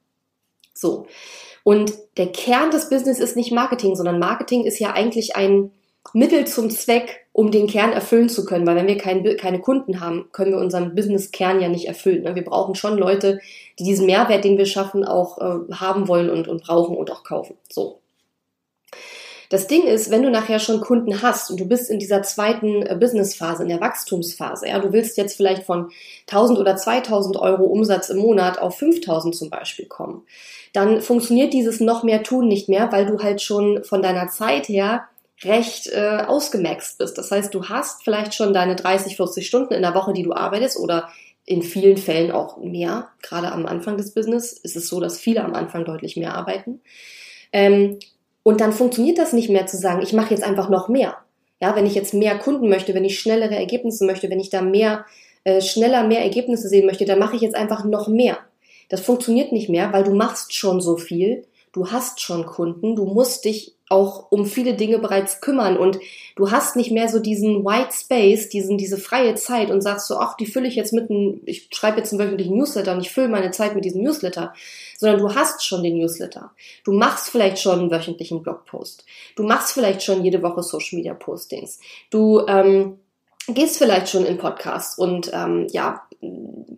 So. 0.72 1.06
Und 1.64 1.92
der 2.18 2.30
Kern 2.30 2.70
des 2.70 2.88
Business 2.90 3.18
ist 3.18 3.36
nicht 3.36 3.50
Marketing, 3.50 3.96
sondern 3.96 4.20
Marketing 4.20 4.64
ist 4.64 4.78
ja 4.78 4.92
eigentlich 4.92 5.34
ein 5.34 5.72
Mittel 6.12 6.46
zum 6.46 6.70
Zweck, 6.70 7.26
um 7.32 7.50
den 7.50 7.66
Kern 7.66 7.92
erfüllen 7.92 8.28
zu 8.28 8.44
können. 8.44 8.66
Weil 8.66 8.76
wenn 8.76 8.86
wir 8.86 8.98
kein, 8.98 9.24
keine 9.38 9.60
Kunden 9.60 10.00
haben, 10.00 10.28
können 10.32 10.52
wir 10.52 10.58
unseren 10.58 10.94
Business-Kern 10.94 11.60
ja 11.60 11.68
nicht 11.68 11.88
erfüllen. 11.88 12.22
Ne? 12.22 12.34
Wir 12.34 12.44
brauchen 12.44 12.74
schon 12.74 12.98
Leute, 12.98 13.40
die 13.78 13.84
diesen 13.84 14.06
Mehrwert, 14.06 14.44
den 14.44 14.58
wir 14.58 14.66
schaffen, 14.66 15.04
auch 15.04 15.38
äh, 15.38 15.72
haben 15.72 16.06
wollen 16.06 16.30
und, 16.30 16.46
und 16.46 16.62
brauchen 16.62 16.96
und 16.96 17.10
auch 17.10 17.24
kaufen. 17.24 17.56
So. 17.70 17.98
Das 19.54 19.68
Ding 19.68 19.86
ist, 19.86 20.10
wenn 20.10 20.24
du 20.24 20.32
nachher 20.32 20.58
schon 20.58 20.80
Kunden 20.80 21.22
hast 21.22 21.48
und 21.48 21.60
du 21.60 21.64
bist 21.64 21.88
in 21.88 22.00
dieser 22.00 22.24
zweiten 22.24 22.82
äh, 22.82 22.96
Businessphase, 22.98 23.62
in 23.62 23.68
der 23.68 23.80
Wachstumsphase, 23.80 24.66
ja, 24.66 24.80
du 24.80 24.92
willst 24.92 25.16
jetzt 25.16 25.36
vielleicht 25.36 25.62
von 25.62 25.92
1000 26.26 26.58
oder 26.58 26.74
2000 26.74 27.36
Euro 27.36 27.62
Umsatz 27.62 28.08
im 28.08 28.16
Monat 28.16 28.58
auf 28.58 28.76
5000 28.78 29.32
zum 29.32 29.50
Beispiel 29.50 29.86
kommen, 29.86 30.26
dann 30.72 31.00
funktioniert 31.00 31.52
dieses 31.52 31.78
noch 31.78 32.02
mehr 32.02 32.24
tun 32.24 32.48
nicht 32.48 32.68
mehr, 32.68 32.90
weil 32.90 33.06
du 33.06 33.22
halt 33.22 33.42
schon 33.42 33.84
von 33.84 34.02
deiner 34.02 34.26
Zeit 34.26 34.68
her 34.68 35.04
recht 35.44 35.86
äh, 35.86 36.24
ausgemaxt 36.26 36.98
bist. 36.98 37.16
Das 37.16 37.30
heißt, 37.30 37.54
du 37.54 37.68
hast 37.68 38.02
vielleicht 38.02 38.34
schon 38.34 38.54
deine 38.54 38.74
30, 38.74 39.14
40 39.14 39.46
Stunden 39.46 39.72
in 39.72 39.82
der 39.82 39.94
Woche, 39.94 40.12
die 40.12 40.24
du 40.24 40.32
arbeitest 40.32 40.80
oder 40.80 41.10
in 41.46 41.62
vielen 41.62 41.96
Fällen 41.96 42.32
auch 42.32 42.56
mehr. 42.56 43.10
Gerade 43.22 43.52
am 43.52 43.66
Anfang 43.66 43.98
des 43.98 44.14
Business 44.14 44.52
ist 44.52 44.74
es 44.74 44.88
so, 44.88 44.98
dass 44.98 45.20
viele 45.20 45.44
am 45.44 45.54
Anfang 45.54 45.84
deutlich 45.84 46.16
mehr 46.16 46.34
arbeiten. 46.34 46.80
Ähm, 47.52 48.00
und 48.44 48.60
dann 48.60 48.72
funktioniert 48.72 49.18
das 49.18 49.32
nicht 49.32 49.50
mehr 49.50 49.66
zu 49.66 49.76
sagen, 49.76 50.02
ich 50.02 50.12
mache 50.12 50.32
jetzt 50.32 50.44
einfach 50.44 50.68
noch 50.68 50.88
mehr. 50.88 51.16
Ja, 51.60 51.74
wenn 51.74 51.86
ich 51.86 51.94
jetzt 51.94 52.14
mehr 52.14 52.38
Kunden 52.38 52.68
möchte, 52.68 52.94
wenn 52.94 53.04
ich 53.04 53.18
schnellere 53.18 53.56
Ergebnisse 53.56 54.04
möchte, 54.04 54.30
wenn 54.30 54.38
ich 54.38 54.50
da 54.50 54.60
mehr, 54.60 55.06
äh, 55.44 55.60
schneller 55.60 56.04
mehr 56.04 56.22
Ergebnisse 56.22 56.68
sehen 56.68 56.86
möchte, 56.86 57.06
dann 57.06 57.18
mache 57.18 57.34
ich 57.34 57.42
jetzt 57.42 57.56
einfach 57.56 57.84
noch 57.84 58.06
mehr. 58.06 58.38
Das 58.90 59.00
funktioniert 59.00 59.50
nicht 59.50 59.70
mehr, 59.70 59.92
weil 59.92 60.04
du 60.04 60.12
machst 60.12 60.54
schon 60.54 60.80
so 60.80 60.96
viel, 60.96 61.46
du 61.72 61.90
hast 61.90 62.20
schon 62.20 62.44
Kunden, 62.44 62.96
du 62.96 63.06
musst 63.06 63.46
dich 63.46 63.73
auch 63.90 64.30
um 64.30 64.46
viele 64.46 64.74
Dinge 64.74 64.98
bereits 64.98 65.42
kümmern 65.42 65.76
und 65.76 65.98
du 66.36 66.50
hast 66.50 66.74
nicht 66.74 66.90
mehr 66.90 67.08
so 67.08 67.18
diesen 67.18 67.64
White 67.64 67.92
Space, 67.92 68.48
diesen, 68.48 68.78
diese 68.78 68.96
freie 68.96 69.34
Zeit 69.34 69.70
und 69.70 69.82
sagst 69.82 70.06
so, 70.06 70.16
ach, 70.16 70.36
die 70.36 70.46
fülle 70.46 70.68
ich 70.68 70.74
jetzt 70.74 70.94
mit 70.94 71.10
einem, 71.10 71.40
ich 71.44 71.68
schreibe 71.70 71.98
jetzt 71.98 72.12
einen 72.12 72.20
wöchentlichen 72.20 72.56
Newsletter 72.56 72.94
und 72.94 73.00
ich 73.00 73.10
fülle 73.10 73.28
meine 73.28 73.50
Zeit 73.50 73.74
mit 73.74 73.84
diesem 73.84 74.02
Newsletter, 74.02 74.54
sondern 74.96 75.20
du 75.20 75.34
hast 75.34 75.64
schon 75.64 75.82
den 75.82 75.98
Newsletter. 75.98 76.52
Du 76.82 76.92
machst 76.92 77.28
vielleicht 77.28 77.58
schon 77.58 77.78
einen 77.78 77.90
wöchentlichen 77.90 78.42
Blogpost. 78.42 79.04
Du 79.36 79.42
machst 79.42 79.74
vielleicht 79.74 80.02
schon 80.02 80.24
jede 80.24 80.42
Woche 80.42 80.62
Social 80.62 80.96
Media 80.96 81.12
Postings. 81.12 81.78
Du 82.10 82.40
ähm, 82.48 82.98
gehst 83.48 83.78
vielleicht 83.78 84.08
schon 84.08 84.24
in 84.24 84.38
Podcasts 84.38 84.98
und 84.98 85.30
ähm, 85.32 85.66
ja, 85.70 86.02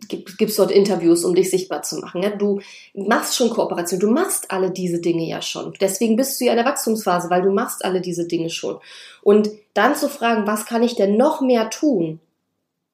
gibst 0.07 0.59
dort 0.59 0.71
Interviews, 0.71 1.23
um 1.23 1.35
dich 1.35 1.49
sichtbar 1.49 1.81
zu 1.83 1.97
machen. 1.97 2.21
Ja? 2.23 2.29
Du 2.29 2.59
machst 2.93 3.35
schon 3.35 3.49
Kooperation, 3.49 3.99
du 3.99 4.09
machst 4.09 4.51
alle 4.51 4.71
diese 4.71 4.99
Dinge 4.99 5.25
ja 5.25 5.41
schon. 5.41 5.73
Deswegen 5.79 6.15
bist 6.15 6.39
du 6.39 6.45
ja 6.45 6.51
in 6.51 6.57
der 6.57 6.65
Wachstumsphase, 6.65 7.29
weil 7.29 7.41
du 7.41 7.51
machst 7.51 7.85
alle 7.85 8.01
diese 8.01 8.27
Dinge 8.27 8.49
schon. 8.49 8.79
Und 9.21 9.49
dann 9.73 9.95
zu 9.95 10.09
fragen, 10.09 10.47
was 10.47 10.65
kann 10.65 10.83
ich 10.83 10.95
denn 10.95 11.17
noch 11.17 11.41
mehr 11.41 11.69
tun, 11.69 12.19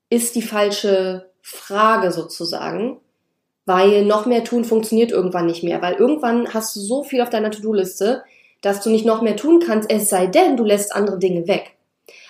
ist 0.10 0.36
die 0.36 0.42
falsche 0.42 1.30
Frage 1.42 2.12
sozusagen, 2.12 2.98
weil 3.66 4.06
noch 4.06 4.26
mehr 4.26 4.44
tun 4.44 4.66
funktioniert 4.66 5.12
irgendwann 5.12 5.48
nicht 5.48 5.64
mehr, 5.64 5.82
weil 5.82 5.96
irgendwann 5.96 6.54
hast 6.54 6.76
du 6.76 6.80
so 6.80 7.04
viel 7.04 7.22
auf 7.22 7.30
deiner 7.30 7.52
To-Do-Liste, 7.52 8.24
dass 8.62 8.82
du 8.82 8.90
nicht 8.90 9.06
noch 9.06 9.22
mehr 9.22 9.36
tun 9.36 9.62
kannst, 9.66 9.90
es 9.90 10.10
sei 10.10 10.28
denn, 10.28 10.56
du 10.58 10.64
lässt 10.64 10.96
andere 10.96 11.18
Dinge 11.18 11.48
weg. 11.48 11.76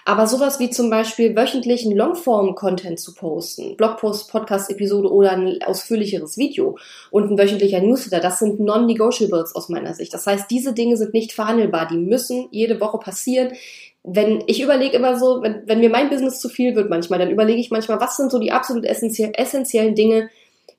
Aber 0.05 0.27
sowas 0.27 0.59
wie 0.59 0.69
zum 0.69 0.89
Beispiel 0.89 1.35
wöchentlichen 1.35 1.95
Longform-Content 1.95 2.99
zu 2.99 3.13
posten, 3.13 3.77
Blogpost, 3.77 4.29
Podcast-Episode 4.29 5.09
oder 5.09 5.31
ein 5.31 5.59
ausführlicheres 5.63 6.37
Video 6.37 6.77
und 7.09 7.31
ein 7.31 7.37
wöchentlicher 7.37 7.79
Newsletter, 7.79 8.19
das 8.19 8.39
sind 8.39 8.59
Non-Negotiables 8.59 9.55
aus 9.55 9.69
meiner 9.69 9.93
Sicht. 9.93 10.13
Das 10.13 10.27
heißt, 10.27 10.51
diese 10.51 10.73
Dinge 10.73 10.97
sind 10.97 11.13
nicht 11.13 11.31
verhandelbar, 11.31 11.87
die 11.87 11.97
müssen 11.97 12.47
jede 12.51 12.81
Woche 12.81 12.97
passieren. 12.97 13.53
Wenn 14.03 14.43
ich 14.47 14.61
überlege 14.61 14.97
immer 14.97 15.17
so, 15.17 15.41
wenn, 15.41 15.63
wenn 15.65 15.79
mir 15.79 15.89
mein 15.89 16.09
Business 16.09 16.41
zu 16.41 16.49
viel 16.49 16.75
wird 16.75 16.89
manchmal, 16.89 17.19
dann 17.19 17.31
überlege 17.31 17.61
ich 17.61 17.71
manchmal, 17.71 18.01
was 18.01 18.17
sind 18.17 18.31
so 18.31 18.39
die 18.39 18.51
absolut 18.51 18.83
essentiellen 18.85 19.95
Dinge, 19.95 20.29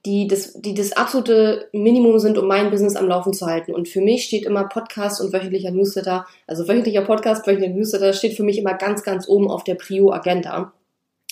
die 0.07 0.27
das, 0.27 0.53
die 0.55 0.75
das 0.75 0.93
absolute 0.93 1.69
Minimum 1.73 2.19
sind, 2.19 2.37
um 2.37 2.47
mein 2.47 2.71
Business 2.71 2.97
am 2.97 3.09
Laufen 3.09 3.33
zu 3.33 3.47
halten. 3.47 3.75
Und 3.75 3.89
für 3.89 4.03
mich 4.03 4.25
steht 4.25 4.45
immer 4.45 4.65
Podcast 4.65 5.21
und 5.21 5.33
wöchentlicher 5.33 5.71
Newsletter, 5.71 6.27
also 6.47 6.69
wöchentlicher 6.69 7.03
Podcast, 7.03 7.47
wöchentlicher 7.47 7.75
Newsletter 7.75 8.13
steht 8.13 8.37
für 8.37 8.43
mich 8.43 8.59
immer 8.59 8.75
ganz, 8.75 9.03
ganz 9.03 9.29
oben 9.29 9.51
auf 9.51 9.65
der 9.65 9.77
Prio-Agenda, 9.77 10.73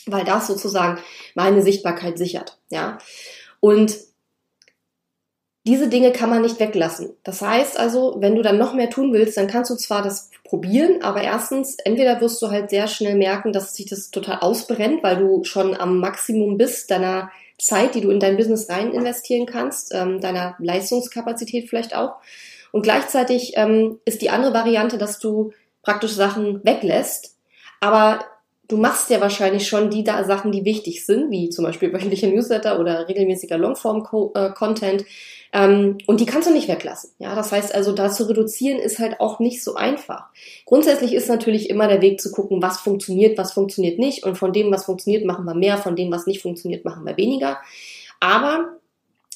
weil 0.07 0.25
das 0.25 0.47
sozusagen 0.47 0.99
meine 1.35 1.63
Sichtbarkeit 1.63 2.17
sichert, 2.17 2.59
ja. 2.71 2.99
Und 3.61 3.97
diese 5.65 5.89
Dinge 5.89 6.11
kann 6.11 6.31
man 6.31 6.43
nicht 6.43 6.59
weglassen. 6.59 7.11
Das 7.23 7.41
heißt 7.41 7.79
also, 7.79 8.17
wenn 8.19 8.35
du 8.35 8.43
dann 8.43 8.59
noch 8.59 8.75
mehr 8.75 8.91
tun 8.91 9.13
willst, 9.13 9.37
dann 9.37 9.47
kannst 9.47 9.71
du 9.71 9.77
zwar 9.77 10.03
das 10.03 10.31
probieren, 10.45 11.03
aber 11.03 11.23
erstens, 11.23 11.77
entweder 11.85 12.21
wirst 12.21 12.43
du 12.43 12.51
halt 12.51 12.71
sehr 12.71 12.89
schnell 12.89 13.15
merken, 13.15 13.53
dass 13.53 13.77
sich 13.77 13.87
das 13.87 14.11
total 14.11 14.39
ausbrennt, 14.41 15.05
weil 15.05 15.19
du 15.19 15.45
schon 15.45 15.77
am 15.77 15.99
Maximum 15.99 16.57
bist 16.59 16.91
deiner 16.91 17.31
Zeit, 17.63 17.95
die 17.95 18.01
du 18.01 18.11
in 18.11 18.19
dein 18.19 18.37
Business 18.37 18.69
rein 18.69 18.93
investieren 18.93 19.47
kannst, 19.47 19.95
ähm, 19.95 20.21
deiner 20.21 20.57
Leistungskapazität 20.59 21.69
vielleicht 21.69 21.95
auch. 21.95 22.17
Und 22.73 22.83
gleichzeitig 22.83 23.53
ähm, 23.55 24.01
ist 24.05 24.21
die 24.21 24.31
andere 24.31 24.53
Variante, 24.53 24.99
dass 24.99 25.21
du 25.21 25.53
praktisch 25.83 26.13
Sachen 26.13 26.65
weglässt, 26.65 27.37
aber 27.81 28.25
du 28.69 28.77
machst 28.79 29.11
ja 29.11 29.21
wahrscheinlich 29.21 29.69
schon 29.69 29.91
die 29.91 30.03
da 30.03 30.25
Sachen, 30.25 30.51
die 30.51 30.65
wichtig 30.65 31.07
sind, 31.07 31.31
wie 31.31 31.51
zum 31.51 31.65
Beispiel 31.65 31.93
wöchentliche 31.93 32.29
Newsletter 32.29 32.81
oder 32.81 33.09
regelmäßiger 33.09 33.59
Longform-Content. 33.59 35.05
Ähm, 35.53 35.99
und 36.07 36.21
die 36.21 36.27
kannst 36.27 36.49
du 36.49 36.53
nicht 36.53 36.69
weglassen. 36.69 37.11
Ja, 37.19 37.35
das 37.35 37.53
heißt 37.53 37.75
also, 37.75 37.93
da 37.93 38.11
zu 38.11 38.29
reduzieren 38.29 38.79
ist 38.79 38.99
halt 38.99 39.21
auch 39.21 39.39
nicht 39.39 39.63
so 39.63 39.75
einfach. 39.75 40.29
Grundsätzlich 40.65 41.13
ist 41.13 41.29
natürlich 41.29 41.69
immer 41.69 41.89
der 41.89 42.01
Weg 42.01 42.21
zu 42.21 42.33
gucken, 42.33 42.63
was 42.63 42.81
funktioniert, 42.81 43.37
was 43.37 43.53
funktioniert 43.53 43.99
nicht. 43.99 44.25
Und 44.25 44.37
von 44.37 44.53
dem, 44.53 44.73
was 44.73 44.87
funktioniert, 44.87 45.25
machen 45.27 45.45
wir 45.45 45.55
mehr. 45.55 45.77
Von 45.77 45.95
dem, 45.95 46.11
was 46.11 46.27
nicht 46.27 46.41
funktioniert, 46.41 46.85
machen 46.85 47.05
wir 47.05 47.17
weniger. 47.17 47.59
Aber 48.21 48.79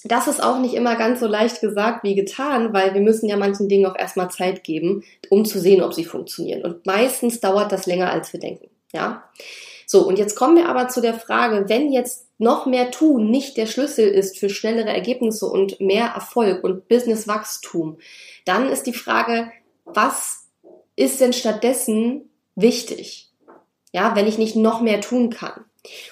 das 0.04 0.28
ist 0.28 0.42
auch 0.42 0.58
nicht 0.58 0.74
immer 0.74 0.96
ganz 0.96 1.20
so 1.20 1.26
leicht 1.26 1.60
gesagt 1.60 2.04
wie 2.04 2.14
getan, 2.14 2.72
weil 2.72 2.94
wir 2.94 3.00
müssen 3.00 3.28
ja 3.28 3.36
manchen 3.36 3.68
Dingen 3.68 3.86
auch 3.86 3.96
erstmal 3.96 4.30
Zeit 4.30 4.64
geben, 4.64 5.04
um 5.30 5.44
zu 5.44 5.58
sehen, 5.58 5.82
ob 5.82 5.94
sie 5.94 6.04
funktionieren. 6.04 6.62
Und 6.62 6.86
meistens 6.86 7.40
dauert 7.40 7.72
das 7.72 7.86
länger, 7.86 8.10
als 8.10 8.32
wir 8.32 8.40
denken. 8.40 8.68
Ja. 8.92 9.24
So, 9.86 10.06
und 10.06 10.18
jetzt 10.18 10.34
kommen 10.34 10.56
wir 10.56 10.68
aber 10.68 10.88
zu 10.88 11.00
der 11.00 11.14
Frage, 11.14 11.68
wenn 11.68 11.92
jetzt 11.92 12.25
noch 12.38 12.66
mehr 12.66 12.90
tun 12.90 13.30
nicht 13.30 13.56
der 13.56 13.66
Schlüssel 13.66 14.08
ist 14.08 14.38
für 14.38 14.50
schnellere 14.50 14.90
Ergebnisse 14.90 15.46
und 15.46 15.80
mehr 15.80 16.06
Erfolg 16.06 16.64
und 16.64 16.88
Businesswachstum, 16.88 17.98
dann 18.44 18.68
ist 18.68 18.84
die 18.84 18.92
Frage, 18.92 19.50
was 19.84 20.46
ist 20.96 21.20
denn 21.20 21.32
stattdessen 21.32 22.28
wichtig? 22.54 23.30
Ja, 23.92 24.14
wenn 24.14 24.26
ich 24.26 24.38
nicht 24.38 24.56
noch 24.56 24.80
mehr 24.80 25.00
tun 25.00 25.30
kann. 25.30 25.64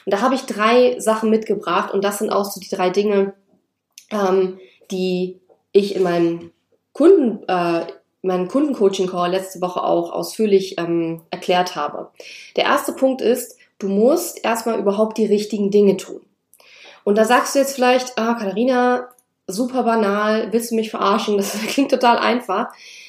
Und 0.04 0.14
da 0.14 0.20
habe 0.20 0.34
ich 0.34 0.42
drei 0.42 0.98
Sachen 1.00 1.30
mitgebracht 1.30 1.92
und 1.92 2.04
das 2.04 2.18
sind 2.18 2.30
auch 2.30 2.44
so 2.44 2.60
die 2.60 2.74
drei 2.74 2.90
Dinge, 2.90 3.34
ähm, 4.10 4.58
die 4.90 5.40
ich 5.72 5.96
in 5.96 6.02
meinem 6.02 6.52
Kunden, 6.92 7.46
äh, 7.48 7.86
meinen 8.22 8.48
Kundencoaching-Call 8.48 9.32
letzte 9.32 9.60
Woche 9.60 9.82
auch 9.82 10.12
ausführlich 10.12 10.78
ähm, 10.78 11.22
erklärt 11.30 11.76
habe. 11.76 12.10
Der 12.56 12.64
erste 12.64 12.92
Punkt 12.92 13.20
ist, 13.20 13.58
du 13.78 13.88
musst 13.88 14.44
erstmal 14.44 14.78
überhaupt 14.78 15.18
die 15.18 15.26
richtigen 15.26 15.70
Dinge 15.70 15.96
tun. 15.96 16.20
Und 17.04 17.18
da 17.18 17.24
sagst 17.24 17.54
du 17.54 17.58
jetzt 17.58 17.74
vielleicht, 17.74 18.18
ah, 18.18 18.34
Katharina, 18.34 19.08
super 19.46 19.82
banal, 19.82 20.52
willst 20.52 20.70
du 20.70 20.74
mich 20.74 20.90
verarschen? 20.90 21.36
Das 21.36 21.52
klingt 21.68 21.90
total 21.90 22.18
einfach 22.18 22.68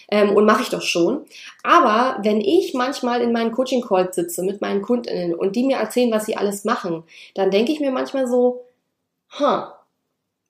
ähm, 0.10 0.36
und 0.36 0.46
mache 0.46 0.62
ich 0.62 0.70
doch 0.70 0.82
schon. 0.82 1.26
Aber 1.64 2.20
wenn 2.24 2.42
ich 2.42 2.74
manchmal 2.74 3.22
in 3.22 3.32
meinen 3.32 3.52
Coaching-Calls 3.52 4.16
sitze 4.16 4.44
mit 4.44 4.62
meinen 4.62 4.82
Kundinnen 4.82 5.34
und 5.34 5.56
die 5.56 5.64
mir 5.64 5.78
erzählen, 5.78 6.12
was 6.12 6.26
sie 6.26 6.38
alles 6.38 6.66
machen, 6.66 7.04
dann 7.34 7.52
denke 7.52 7.72
ich 7.72 7.80
mir 7.80 7.92
manchmal 7.92 8.28
so, 8.28 8.66
huh, 9.40 9.64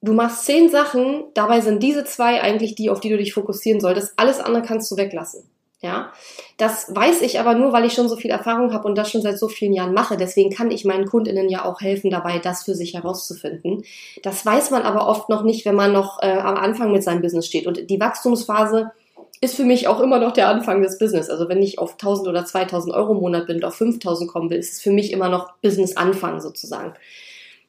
du 0.01 0.13
machst 0.13 0.45
zehn 0.45 0.69
Sachen, 0.69 1.25
dabei 1.33 1.61
sind 1.61 1.81
diese 1.81 2.03
zwei 2.03 2.41
eigentlich 2.41 2.75
die, 2.75 2.89
auf 2.89 2.99
die 2.99 3.09
du 3.09 3.17
dich 3.17 3.33
fokussieren 3.33 3.79
solltest. 3.79 4.13
Alles 4.17 4.39
andere 4.39 4.63
kannst 4.63 4.91
du 4.91 4.97
weglassen. 4.97 5.43
Ja, 5.85 6.11
das 6.57 6.95
weiß 6.95 7.21
ich 7.21 7.39
aber 7.39 7.53
nur, 7.53 7.71
weil 7.71 7.85
ich 7.85 7.93
schon 7.93 8.09
so 8.09 8.15
viel 8.15 8.31
Erfahrung 8.31 8.73
habe 8.73 8.87
und 8.87 8.97
das 8.97 9.11
schon 9.11 9.21
seit 9.21 9.37
so 9.37 9.47
vielen 9.47 9.71
Jahren 9.71 9.93
mache. 9.93 10.17
Deswegen 10.17 10.49
kann 10.49 10.71
ich 10.71 10.83
meinen 10.83 11.05
Kundinnen 11.05 11.47
ja 11.47 11.63
auch 11.63 11.79
helfen 11.79 12.09
dabei, 12.09 12.39
das 12.39 12.63
für 12.63 12.73
sich 12.73 12.95
herauszufinden. 12.95 13.83
Das 14.23 14.43
weiß 14.43 14.71
man 14.71 14.81
aber 14.81 15.07
oft 15.07 15.29
noch 15.29 15.43
nicht, 15.43 15.63
wenn 15.63 15.75
man 15.75 15.93
noch 15.93 16.23
äh, 16.23 16.31
am 16.31 16.55
Anfang 16.55 16.91
mit 16.91 17.03
seinem 17.03 17.21
Business 17.21 17.45
steht. 17.45 17.67
Und 17.67 17.87
die 17.87 17.99
Wachstumsphase 17.99 18.93
ist 19.41 19.55
für 19.55 19.63
mich 19.63 19.87
auch 19.87 19.99
immer 19.99 20.17
noch 20.17 20.31
der 20.31 20.47
Anfang 20.47 20.81
des 20.81 20.97
Business. 20.97 21.29
Also 21.29 21.49
wenn 21.49 21.61
ich 21.61 21.77
auf 21.77 21.91
1000 21.91 22.29
oder 22.29 22.45
2000 22.45 22.95
Euro 22.95 23.13
im 23.13 23.19
Monat 23.19 23.45
bin 23.45 23.57
und 23.57 23.65
auf 23.65 23.75
5000 23.75 24.27
kommen 24.27 24.49
will, 24.49 24.57
ist 24.57 24.73
es 24.73 24.81
für 24.81 24.91
mich 24.91 25.11
immer 25.11 25.29
noch 25.29 25.53
Business 25.61 25.95
Anfang 25.97 26.41
sozusagen. 26.41 26.95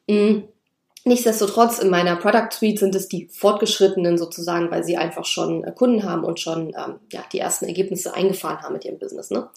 Mhm. 0.08 0.44
Nichtsdestotrotz 1.06 1.78
in 1.78 1.88
meiner 1.88 2.16
Product 2.16 2.48
Suite 2.50 2.80
sind 2.80 2.92
es 2.96 3.06
die 3.06 3.28
Fortgeschrittenen 3.30 4.18
sozusagen, 4.18 4.72
weil 4.72 4.82
sie 4.82 4.96
einfach 4.96 5.24
schon 5.24 5.62
äh, 5.62 5.70
Kunden 5.70 6.02
haben 6.02 6.24
und 6.24 6.40
schon 6.40 6.70
ähm, 6.70 6.96
ja, 7.12 7.22
die 7.32 7.38
ersten 7.38 7.66
Ergebnisse 7.66 8.12
eingefahren 8.12 8.60
haben 8.62 8.72
mit 8.72 8.84
ihrem 8.84 8.98
Business. 8.98 9.30
Ne? 9.30 9.48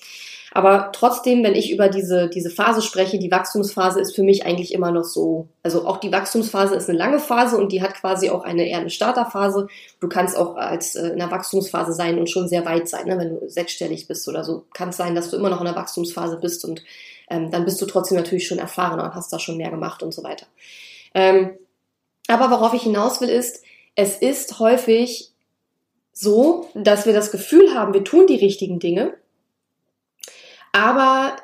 Aber 0.51 0.91
trotzdem, 0.93 1.43
wenn 1.43 1.55
ich 1.55 1.71
über 1.71 1.89
diese, 1.89 2.29
diese 2.29 2.51
Phase 2.51 2.83
spreche, 2.83 3.17
die 3.17 3.31
Wachstumsphase 3.31 3.99
ist 3.99 4.15
für 4.15 4.21
mich 4.21 4.45
eigentlich 4.45 4.75
immer 4.75 4.91
noch 4.91 5.05
so, 5.05 5.47
also 5.63 5.87
auch 5.87 5.97
die 5.97 6.11
Wachstumsphase 6.11 6.75
ist 6.75 6.87
eine 6.87 6.99
lange 6.99 7.17
Phase 7.17 7.57
und 7.57 7.71
die 7.71 7.81
hat 7.81 7.95
quasi 7.95 8.29
auch 8.29 8.43
eine 8.43 8.69
eher 8.69 8.77
eine 8.77 8.91
Starterphase. 8.91 9.69
Du 9.99 10.07
kannst 10.07 10.37
auch 10.37 10.55
als 10.55 10.93
äh, 10.93 11.07
in 11.07 11.17
der 11.17 11.31
Wachstumsphase 11.31 11.93
sein 11.93 12.19
und 12.19 12.29
schon 12.29 12.47
sehr 12.47 12.63
weit 12.65 12.87
sein, 12.87 13.07
ne? 13.07 13.17
wenn 13.17 13.39
du 13.39 13.49
sechsstellig 13.49 14.07
bist 14.07 14.27
oder 14.27 14.43
so. 14.43 14.65
Kann 14.75 14.89
es 14.89 14.97
sein, 14.97 15.15
dass 15.15 15.31
du 15.31 15.37
immer 15.37 15.49
noch 15.49 15.61
in 15.61 15.65
der 15.65 15.75
Wachstumsphase 15.75 16.37
bist 16.37 16.63
und 16.63 16.83
ähm, 17.27 17.49
dann 17.49 17.65
bist 17.65 17.81
du 17.81 17.87
trotzdem 17.87 18.17
natürlich 18.17 18.47
schon 18.47 18.59
erfahrener 18.59 19.05
und 19.05 19.15
hast 19.15 19.33
da 19.33 19.39
schon 19.39 19.57
mehr 19.57 19.71
gemacht 19.71 20.03
und 20.03 20.13
so 20.13 20.23
weiter. 20.23 20.45
Ähm, 21.13 21.51
aber 22.27 22.51
worauf 22.51 22.73
ich 22.73 22.83
hinaus 22.83 23.21
will, 23.21 23.29
ist, 23.29 23.63
es 23.95 24.17
ist 24.17 24.59
häufig 24.59 25.31
so, 26.13 26.69
dass 26.75 27.05
wir 27.05 27.13
das 27.13 27.31
Gefühl 27.31 27.73
haben, 27.73 27.93
wir 27.93 28.03
tun 28.03 28.27
die 28.27 28.35
richtigen 28.35 28.79
Dinge, 28.79 29.13
aber 30.71 31.35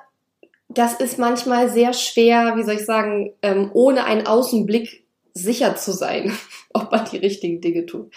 das 0.70 0.94
ist 0.96 1.18
manchmal 1.18 1.70
sehr 1.70 1.94
schwer, 1.94 2.54
wie 2.56 2.64
soll 2.64 2.76
ich 2.76 2.86
sagen, 2.86 3.34
ähm, 3.42 3.72
ohne 3.74 4.06
einen 4.06 4.28
Außenblick 4.28 5.06
sicher 5.34 5.76
zu 5.76 5.92
sein, 5.92 6.38
ob 6.74 6.92
man 6.92 7.06
die 7.12 7.18
richtigen 7.18 7.62
Dinge 7.62 7.86
tut. 7.86 8.12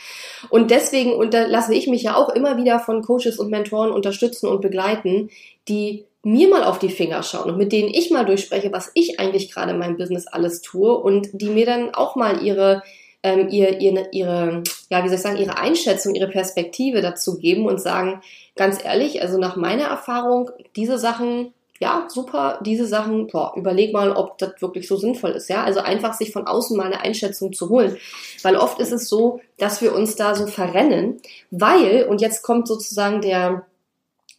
Und 0.50 0.70
deswegen 0.70 1.20
lasse 1.30 1.74
ich 1.74 1.86
mich 1.86 2.02
ja 2.02 2.16
auch 2.16 2.30
immer 2.30 2.56
wieder 2.56 2.80
von 2.80 3.02
Coaches 3.02 3.38
und 3.38 3.50
Mentoren 3.50 3.92
unterstützen 3.92 4.48
und 4.48 4.60
begleiten, 4.60 5.30
die 5.68 6.04
mir 6.28 6.48
mal 6.48 6.64
auf 6.64 6.78
die 6.78 6.90
Finger 6.90 7.22
schauen 7.22 7.50
und 7.50 7.56
mit 7.56 7.72
denen 7.72 7.88
ich 7.88 8.10
mal 8.10 8.24
durchspreche, 8.24 8.70
was 8.70 8.90
ich 8.94 9.18
eigentlich 9.18 9.50
gerade 9.50 9.72
in 9.72 9.78
meinem 9.78 9.96
Business 9.96 10.26
alles 10.26 10.60
tue 10.60 10.94
und 10.96 11.28
die 11.32 11.48
mir 11.48 11.64
dann 11.64 11.94
auch 11.94 12.16
mal 12.16 12.42
ihre 12.42 12.82
ähm, 13.22 13.48
ihr, 13.48 13.80
ihre, 13.80 14.08
ihre, 14.12 14.62
ja, 14.90 15.02
wie 15.02 15.08
soll 15.08 15.16
ich 15.16 15.22
sagen, 15.22 15.38
ihre 15.38 15.58
Einschätzung, 15.58 16.14
ihre 16.14 16.28
Perspektive 16.28 17.02
dazu 17.02 17.38
geben 17.38 17.66
und 17.66 17.80
sagen, 17.80 18.20
ganz 18.54 18.84
ehrlich, 18.84 19.20
also 19.22 19.38
nach 19.38 19.56
meiner 19.56 19.84
Erfahrung, 19.84 20.50
diese 20.76 20.98
Sachen, 20.98 21.52
ja, 21.80 22.06
super, 22.08 22.60
diese 22.64 22.86
Sachen, 22.86 23.26
boah, 23.26 23.54
überleg 23.56 23.92
mal, 23.92 24.12
ob 24.12 24.38
das 24.38 24.60
wirklich 24.60 24.86
so 24.86 24.96
sinnvoll 24.96 25.30
ist, 25.30 25.48
ja. 25.48 25.64
Also 25.64 25.80
einfach 25.80 26.12
sich 26.12 26.32
von 26.32 26.46
außen 26.46 26.76
mal 26.76 26.86
eine 26.86 27.00
Einschätzung 27.00 27.52
zu 27.52 27.68
holen. 27.68 27.96
Weil 28.42 28.56
oft 28.56 28.78
ist 28.78 28.92
es 28.92 29.08
so, 29.08 29.40
dass 29.58 29.80
wir 29.82 29.94
uns 29.94 30.14
da 30.14 30.34
so 30.34 30.46
verrennen, 30.46 31.20
weil, 31.50 32.04
und 32.04 32.20
jetzt 32.20 32.42
kommt 32.42 32.68
sozusagen 32.68 33.20
der, 33.20 33.66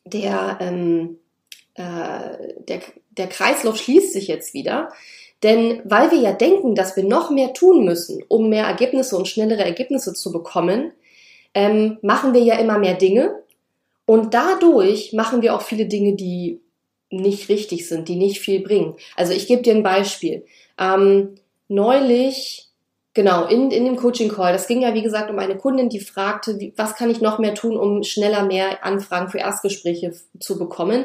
der, 0.06 0.58
ähm, 0.62 1.18
äh, 1.76 2.54
der, 2.68 2.82
der 3.12 3.28
Kreislauf 3.28 3.78
schließt 3.78 4.14
sich 4.14 4.28
jetzt 4.28 4.54
wieder. 4.54 4.92
Denn 5.44 5.82
weil 5.86 6.12
wir 6.12 6.20
ja 6.20 6.34
denken, 6.34 6.76
dass 6.76 6.96
wir 6.98 7.04
noch 7.04 7.30
mehr 7.30 7.54
tun 7.54 7.86
müssen, 7.86 8.24
um 8.28 8.50
mehr 8.50 8.66
Ergebnisse 8.66 9.16
und 9.16 9.28
schnellere 9.28 9.64
Ergebnisse 9.64 10.14
zu 10.14 10.32
bekommen, 10.32 10.92
ähm, 11.54 11.98
machen 12.02 12.34
wir 12.34 12.42
ja 12.42 12.58
immer 12.60 12.78
mehr 12.78 12.96
Dinge. 12.96 13.42
Und 14.06 14.34
dadurch 14.34 15.14
machen 15.14 15.42
wir 15.42 15.56
auch 15.56 15.62
viele 15.62 15.86
Dinge, 15.86 16.16
die 16.16 16.62
nicht 17.10 17.50
richtig 17.50 17.88
sind, 17.88 18.08
die 18.08 18.16
nicht 18.16 18.40
viel 18.40 18.62
bringen. 18.62 18.96
Also 19.16 19.34
ich 19.34 19.48
gebe 19.48 19.62
dir 19.62 19.76
ein 19.76 19.84
Beispiel. 19.84 20.46
Ähm, 20.80 21.36
neulich 21.68 22.69
Genau, 23.20 23.48
in, 23.48 23.70
in 23.70 23.84
dem 23.84 23.98
Coaching-Call. 23.98 24.54
Das 24.54 24.66
ging 24.66 24.80
ja, 24.80 24.94
wie 24.94 25.02
gesagt, 25.02 25.30
um 25.30 25.38
eine 25.40 25.58
Kundin, 25.58 25.90
die 25.90 26.00
fragte, 26.00 26.58
wie, 26.58 26.72
was 26.78 26.96
kann 26.96 27.10
ich 27.10 27.20
noch 27.20 27.38
mehr 27.38 27.54
tun, 27.54 27.76
um 27.76 28.02
schneller 28.02 28.46
mehr 28.46 28.86
Anfragen 28.86 29.28
für 29.28 29.40
Erstgespräche 29.40 30.14
zu 30.40 30.58
bekommen. 30.58 31.04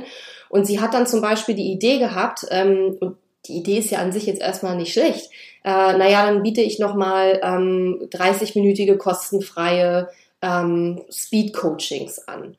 Und 0.49 0.65
sie 0.65 0.81
hat 0.81 0.95
dann 0.95 1.09
zum 1.09 1.21
Beispiel 1.21 1.57
die 1.57 1.73
Idee 1.73 1.99
gehabt, 1.99 2.47
ähm, 2.51 2.99
und 3.01 3.17
die 3.49 3.57
Idee 3.57 3.79
ist 3.79 3.91
ja 3.91 3.99
an 3.99 4.13
sich 4.13 4.27
jetzt 4.27 4.41
erstmal 4.41 4.77
nicht 4.77 4.93
schlecht, 4.93 5.29
äh, 5.65 5.99
naja, 5.99 6.25
dann 6.25 6.45
biete 6.45 6.61
ich 6.61 6.79
nochmal 6.79 7.41
ähm, 7.43 8.09
30-minütige 8.13 8.97
kostenfreie 8.97 10.09
ähm, 10.41 11.03
Speed-Coachings 11.11 12.29
an. 12.29 12.57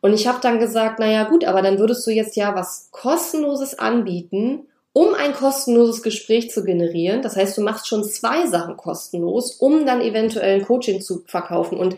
Und 0.00 0.14
ich 0.14 0.28
habe 0.28 0.38
dann 0.40 0.60
gesagt, 0.60 1.00
naja 1.00 1.24
gut, 1.24 1.44
aber 1.44 1.60
dann 1.60 1.80
würdest 1.80 2.06
du 2.06 2.12
jetzt 2.12 2.36
ja 2.36 2.54
was 2.54 2.86
kostenloses 2.92 3.76
anbieten 3.76 4.68
um 4.92 5.14
ein 5.14 5.32
kostenloses 5.32 6.02
Gespräch 6.02 6.50
zu 6.50 6.64
generieren. 6.64 7.22
Das 7.22 7.36
heißt, 7.36 7.56
du 7.56 7.62
machst 7.62 7.88
schon 7.88 8.04
zwei 8.04 8.46
Sachen 8.46 8.76
kostenlos, 8.76 9.52
um 9.52 9.86
dann 9.86 10.00
eventuell 10.00 10.60
ein 10.60 10.66
Coaching 10.66 11.00
zu 11.00 11.22
verkaufen. 11.26 11.78
Und 11.78 11.96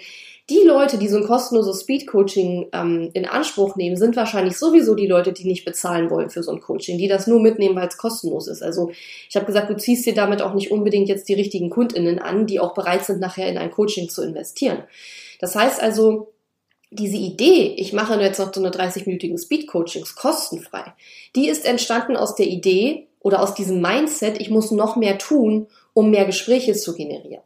die 0.50 0.62
Leute, 0.62 0.98
die 0.98 1.08
so 1.08 1.16
ein 1.16 1.24
kostenloses 1.24 1.80
Speed-Coaching 1.80 2.66
ähm, 2.72 3.10
in 3.14 3.24
Anspruch 3.24 3.76
nehmen, 3.76 3.96
sind 3.96 4.14
wahrscheinlich 4.14 4.58
sowieso 4.58 4.94
die 4.94 5.06
Leute, 5.06 5.32
die 5.32 5.46
nicht 5.46 5.64
bezahlen 5.64 6.10
wollen 6.10 6.28
für 6.28 6.42
so 6.42 6.52
ein 6.52 6.60
Coaching, 6.60 6.98
die 6.98 7.08
das 7.08 7.26
nur 7.26 7.40
mitnehmen, 7.40 7.74
weil 7.76 7.88
es 7.88 7.96
kostenlos 7.96 8.46
ist. 8.46 8.62
Also 8.62 8.90
ich 9.28 9.34
habe 9.36 9.46
gesagt, 9.46 9.70
du 9.70 9.76
ziehst 9.76 10.04
dir 10.04 10.14
damit 10.14 10.42
auch 10.42 10.52
nicht 10.52 10.70
unbedingt 10.70 11.08
jetzt 11.08 11.30
die 11.30 11.34
richtigen 11.34 11.70
Kundinnen 11.70 12.18
an, 12.18 12.46
die 12.46 12.60
auch 12.60 12.74
bereit 12.74 13.06
sind, 13.06 13.20
nachher 13.20 13.48
in 13.48 13.56
ein 13.56 13.70
Coaching 13.70 14.10
zu 14.10 14.22
investieren. 14.22 14.84
Das 15.40 15.56
heißt 15.56 15.82
also, 15.82 16.33
diese 16.94 17.16
Idee, 17.16 17.74
ich 17.76 17.92
mache 17.92 18.20
jetzt 18.20 18.38
noch 18.38 18.52
so 18.52 18.60
eine 18.60 18.70
30-minütigen 18.70 19.38
Speed-Coachings 19.38 20.14
kostenfrei, 20.14 20.94
die 21.34 21.48
ist 21.48 21.64
entstanden 21.64 22.16
aus 22.16 22.34
der 22.34 22.46
Idee 22.46 23.08
oder 23.20 23.42
aus 23.42 23.54
diesem 23.54 23.80
Mindset, 23.80 24.40
ich 24.40 24.50
muss 24.50 24.70
noch 24.70 24.96
mehr 24.96 25.18
tun, 25.18 25.66
um 25.92 26.10
mehr 26.10 26.24
Gespräche 26.24 26.74
zu 26.74 26.94
generieren. 26.94 27.42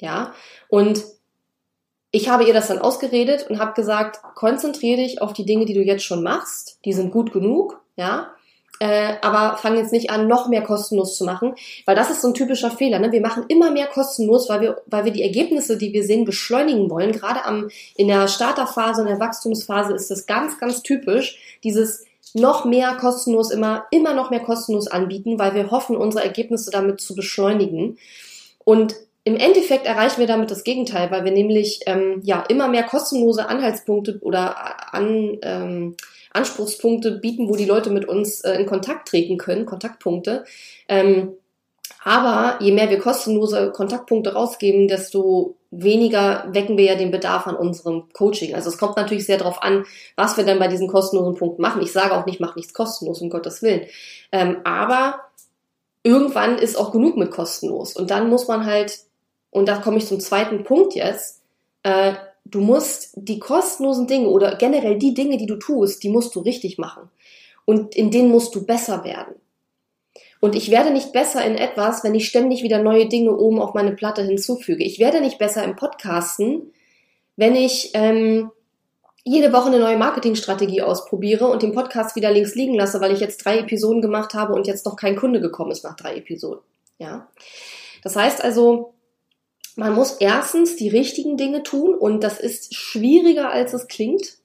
Ja, 0.00 0.34
und 0.68 1.04
ich 2.10 2.28
habe 2.28 2.44
ihr 2.44 2.54
das 2.54 2.68
dann 2.68 2.78
ausgeredet 2.78 3.48
und 3.48 3.58
habe 3.58 3.74
gesagt, 3.74 4.20
konzentriere 4.34 4.98
dich 4.98 5.22
auf 5.22 5.32
die 5.32 5.44
Dinge, 5.44 5.64
die 5.64 5.74
du 5.74 5.82
jetzt 5.82 6.04
schon 6.04 6.22
machst. 6.22 6.78
Die 6.84 6.92
sind 6.92 7.10
gut 7.10 7.32
genug, 7.32 7.80
ja. 7.96 8.33
Äh, 8.80 9.14
aber 9.22 9.56
fang 9.56 9.76
jetzt 9.76 9.92
nicht 9.92 10.10
an, 10.10 10.26
noch 10.26 10.48
mehr 10.48 10.62
kostenlos 10.62 11.16
zu 11.16 11.24
machen, 11.24 11.54
weil 11.86 11.94
das 11.94 12.10
ist 12.10 12.22
so 12.22 12.28
ein 12.28 12.34
typischer 12.34 12.72
Fehler. 12.72 12.98
Ne? 12.98 13.12
Wir 13.12 13.20
machen 13.20 13.44
immer 13.48 13.70
mehr 13.70 13.86
kostenlos, 13.86 14.48
weil 14.48 14.60
wir, 14.62 14.82
weil 14.86 15.04
wir 15.04 15.12
die 15.12 15.22
Ergebnisse, 15.22 15.78
die 15.78 15.92
wir 15.92 16.02
sehen, 16.02 16.24
beschleunigen 16.24 16.90
wollen. 16.90 17.12
Gerade 17.12 17.44
am, 17.44 17.68
in 17.94 18.08
der 18.08 18.26
Starterphase, 18.26 19.02
in 19.02 19.08
der 19.08 19.20
Wachstumsphase 19.20 19.94
ist 19.94 20.10
das 20.10 20.26
ganz, 20.26 20.58
ganz 20.58 20.82
typisch, 20.82 21.38
dieses 21.62 22.04
noch 22.34 22.64
mehr 22.64 22.94
kostenlos, 22.96 23.52
immer, 23.52 23.86
immer 23.92 24.12
noch 24.12 24.30
mehr 24.30 24.40
kostenlos 24.40 24.88
anbieten, 24.88 25.38
weil 25.38 25.54
wir 25.54 25.70
hoffen, 25.70 25.96
unsere 25.96 26.24
Ergebnisse 26.24 26.72
damit 26.72 27.00
zu 27.00 27.14
beschleunigen. 27.14 27.96
Und 28.64 28.96
im 29.22 29.36
Endeffekt 29.36 29.86
erreichen 29.86 30.20
wir 30.20 30.26
damit 30.26 30.50
das 30.50 30.64
Gegenteil, 30.64 31.10
weil 31.12 31.24
wir 31.24 31.32
nämlich 31.32 31.80
ähm, 31.86 32.20
ja 32.24 32.44
immer 32.48 32.68
mehr 32.68 32.82
kostenlose 32.82 33.48
Anhaltspunkte 33.48 34.18
oder 34.20 34.92
an, 34.92 35.38
ähm, 35.42 35.96
Anspruchspunkte 36.34 37.12
bieten, 37.12 37.48
wo 37.48 37.56
die 37.56 37.64
Leute 37.64 37.90
mit 37.90 38.06
uns 38.06 38.42
äh, 38.42 38.52
in 38.54 38.66
Kontakt 38.66 39.08
treten 39.08 39.38
können, 39.38 39.64
Kontaktpunkte. 39.64 40.44
Ähm, 40.88 41.32
aber 42.02 42.62
je 42.62 42.72
mehr 42.72 42.90
wir 42.90 42.98
kostenlose 42.98 43.72
Kontaktpunkte 43.72 44.34
rausgeben, 44.34 44.88
desto 44.88 45.56
weniger 45.70 46.46
wecken 46.50 46.76
wir 46.76 46.84
ja 46.84 46.94
den 46.94 47.10
Bedarf 47.10 47.46
an 47.46 47.56
unserem 47.56 48.12
Coaching. 48.12 48.54
Also 48.54 48.68
es 48.68 48.76
kommt 48.76 48.96
natürlich 48.96 49.24
sehr 49.24 49.38
darauf 49.38 49.62
an, 49.62 49.86
was 50.14 50.36
wir 50.36 50.44
dann 50.44 50.58
bei 50.58 50.68
diesen 50.68 50.88
kostenlosen 50.88 51.34
Punkten 51.34 51.62
machen. 51.62 51.82
Ich 51.82 51.92
sage 51.92 52.14
auch 52.14 52.26
nicht, 52.26 52.40
mach 52.40 52.56
nichts 52.56 52.74
kostenlos, 52.74 53.22
um 53.22 53.30
Gottes 53.30 53.62
Willen. 53.62 53.86
Ähm, 54.30 54.58
aber 54.64 55.20
irgendwann 56.02 56.58
ist 56.58 56.76
auch 56.76 56.92
genug 56.92 57.16
mit 57.16 57.30
kostenlos. 57.30 57.96
Und 57.96 58.10
dann 58.10 58.28
muss 58.28 58.46
man 58.46 58.66
halt 58.66 59.04
und 59.54 59.68
da 59.68 59.76
komme 59.76 59.98
ich 59.98 60.08
zum 60.08 60.18
zweiten 60.18 60.64
Punkt 60.64 60.96
jetzt, 60.96 61.40
äh, 61.84 62.14
du 62.44 62.60
musst 62.60 63.12
die 63.14 63.38
kostenlosen 63.38 64.06
Dinge 64.06 64.28
oder 64.28 64.56
generell 64.56 64.98
die 64.98 65.14
Dinge, 65.14 65.36
die 65.38 65.46
du 65.46 65.56
tust, 65.56 66.02
die 66.02 66.08
musst 66.08 66.34
du 66.34 66.40
richtig 66.40 66.78
machen. 66.78 67.10
Und 67.64 67.94
in 67.94 68.10
denen 68.10 68.30
musst 68.30 68.54
du 68.54 68.66
besser 68.66 69.04
werden. 69.04 69.34
Und 70.40 70.54
ich 70.54 70.70
werde 70.70 70.90
nicht 70.90 71.12
besser 71.12 71.42
in 71.44 71.56
etwas, 71.56 72.04
wenn 72.04 72.14
ich 72.14 72.28
ständig 72.28 72.62
wieder 72.62 72.82
neue 72.82 73.08
Dinge 73.08 73.34
oben 73.34 73.60
auf 73.60 73.72
meine 73.72 73.92
Platte 73.92 74.22
hinzufüge. 74.22 74.84
Ich 74.84 74.98
werde 74.98 75.22
nicht 75.22 75.38
besser 75.38 75.64
im 75.64 75.74
Podcasten, 75.74 76.70
wenn 77.36 77.56
ich 77.56 77.92
ähm, 77.94 78.50
jede 79.24 79.54
Woche 79.54 79.68
eine 79.68 79.78
neue 79.78 79.96
Marketingstrategie 79.96 80.82
ausprobiere 80.82 81.46
und 81.46 81.62
den 81.62 81.72
Podcast 81.72 82.14
wieder 82.14 82.30
links 82.30 82.54
liegen 82.54 82.74
lasse, 82.74 83.00
weil 83.00 83.12
ich 83.12 83.20
jetzt 83.20 83.42
drei 83.42 83.58
Episoden 83.60 84.02
gemacht 84.02 84.34
habe 84.34 84.52
und 84.52 84.66
jetzt 84.66 84.84
noch 84.84 84.96
kein 84.96 85.16
Kunde 85.16 85.40
gekommen 85.40 85.70
ist 85.70 85.82
nach 85.82 85.96
drei 85.96 86.16
Episoden. 86.16 86.60
Ja. 86.98 87.28
Das 88.02 88.14
heißt 88.14 88.44
also, 88.44 88.92
man 89.76 89.94
muss 89.94 90.12
erstens 90.20 90.76
die 90.76 90.88
richtigen 90.88 91.36
Dinge 91.36 91.62
tun 91.62 91.94
und 91.94 92.22
das 92.22 92.40
ist 92.40 92.74
schwieriger, 92.74 93.50
als 93.50 93.72
es 93.72 93.88
klingt. 93.88 94.38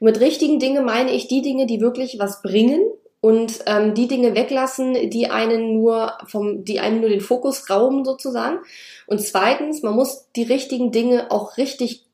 Mit 0.00 0.20
richtigen 0.20 0.58
Dinge 0.58 0.82
meine 0.82 1.12
ich 1.12 1.28
die 1.28 1.42
Dinge, 1.42 1.66
die 1.66 1.80
wirklich 1.80 2.18
was 2.18 2.42
bringen 2.42 2.80
und 3.20 3.60
ähm, 3.66 3.94
die 3.94 4.08
Dinge 4.08 4.34
weglassen, 4.34 5.10
die 5.10 5.28
einen 5.30 5.72
nur 5.74 6.12
vom, 6.26 6.64
die 6.64 6.80
einem 6.80 7.00
nur 7.00 7.08
den 7.08 7.20
Fokus 7.20 7.68
rauben 7.70 8.04
sozusagen. 8.04 8.58
Und 9.06 9.20
zweitens, 9.20 9.82
man 9.82 9.94
muss 9.94 10.28
die 10.36 10.44
richtigen 10.44 10.92
Dinge 10.92 11.30
auch 11.30 11.56
richtig 11.56 12.05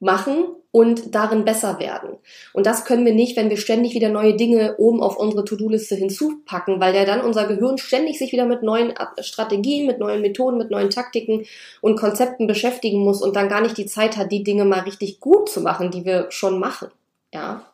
machen 0.00 0.46
und 0.70 1.14
darin 1.14 1.44
besser 1.44 1.78
werden. 1.78 2.18
Und 2.52 2.66
das 2.66 2.84
können 2.84 3.04
wir 3.06 3.14
nicht, 3.14 3.36
wenn 3.36 3.48
wir 3.48 3.56
ständig 3.56 3.94
wieder 3.94 4.08
neue 4.08 4.34
Dinge 4.34 4.76
oben 4.76 5.02
auf 5.02 5.16
unsere 5.16 5.44
To-Do-Liste 5.44 5.94
hinzupacken, 5.94 6.80
weil 6.80 6.92
der 6.92 7.06
dann 7.06 7.20
unser 7.20 7.46
Gehirn 7.46 7.78
ständig 7.78 8.18
sich 8.18 8.32
wieder 8.32 8.44
mit 8.44 8.64
neuen 8.64 8.92
Strategien, 9.20 9.86
mit 9.86 10.00
neuen 10.00 10.20
Methoden, 10.20 10.58
mit 10.58 10.72
neuen 10.72 10.90
Taktiken 10.90 11.46
und 11.80 11.96
Konzepten 11.96 12.48
beschäftigen 12.48 12.98
muss 12.98 13.22
und 13.22 13.36
dann 13.36 13.48
gar 13.48 13.60
nicht 13.60 13.78
die 13.78 13.86
Zeit 13.86 14.16
hat, 14.16 14.32
die 14.32 14.42
Dinge 14.42 14.64
mal 14.64 14.80
richtig 14.80 15.20
gut 15.20 15.48
zu 15.48 15.60
machen, 15.60 15.92
die 15.92 16.04
wir 16.04 16.26
schon 16.30 16.58
machen. 16.58 16.88
Ja. 17.32 17.64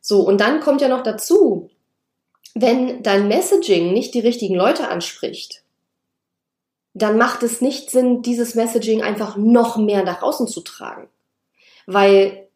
So, 0.00 0.20
und 0.20 0.40
dann 0.40 0.60
kommt 0.60 0.80
ja 0.80 0.88
noch 0.88 1.02
dazu, 1.02 1.70
wenn 2.54 3.02
dein 3.02 3.26
Messaging 3.26 3.92
nicht 3.92 4.14
die 4.14 4.20
richtigen 4.20 4.54
Leute 4.54 4.88
anspricht, 4.88 5.64
dann 6.94 7.18
macht 7.18 7.42
es 7.42 7.60
nicht 7.60 7.90
Sinn, 7.90 8.22
dieses 8.22 8.54
Messaging 8.54 9.02
einfach 9.02 9.36
noch 9.36 9.76
mehr 9.76 10.02
nach 10.02 10.22
außen 10.22 10.48
zu 10.48 10.60
tragen. 10.60 11.08
Weil, 11.86 12.48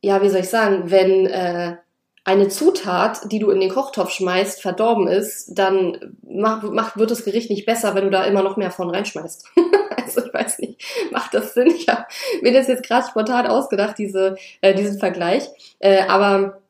ja, 0.00 0.22
wie 0.22 0.28
soll 0.28 0.40
ich 0.40 0.48
sagen, 0.48 0.90
wenn 0.90 1.26
äh, 1.26 1.76
eine 2.24 2.48
Zutat, 2.48 3.30
die 3.30 3.38
du 3.38 3.50
in 3.50 3.60
den 3.60 3.70
Kochtopf 3.70 4.10
schmeißt, 4.10 4.62
verdorben 4.62 5.08
ist, 5.08 5.58
dann 5.58 6.16
macht, 6.26 6.64
macht, 6.64 6.96
wird 6.96 7.10
das 7.10 7.24
Gericht 7.24 7.50
nicht 7.50 7.66
besser, 7.66 7.94
wenn 7.94 8.04
du 8.04 8.10
da 8.10 8.24
immer 8.24 8.42
noch 8.42 8.56
mehr 8.56 8.70
von 8.70 8.88
reinschmeißt. 8.88 9.46
also 9.96 10.24
ich 10.24 10.32
weiß 10.32 10.58
nicht, 10.60 10.82
macht 11.12 11.34
das 11.34 11.52
Sinn? 11.52 11.66
Ich 11.66 11.88
habe 11.88 12.06
mir 12.40 12.52
das 12.52 12.66
jetzt 12.66 12.82
gerade 12.82 13.06
spontan 13.06 13.46
ausgedacht, 13.46 13.98
diese, 13.98 14.36
äh, 14.62 14.74
diesen 14.74 14.98
Vergleich. 14.98 15.48
Äh, 15.80 16.06
aber 16.08 16.62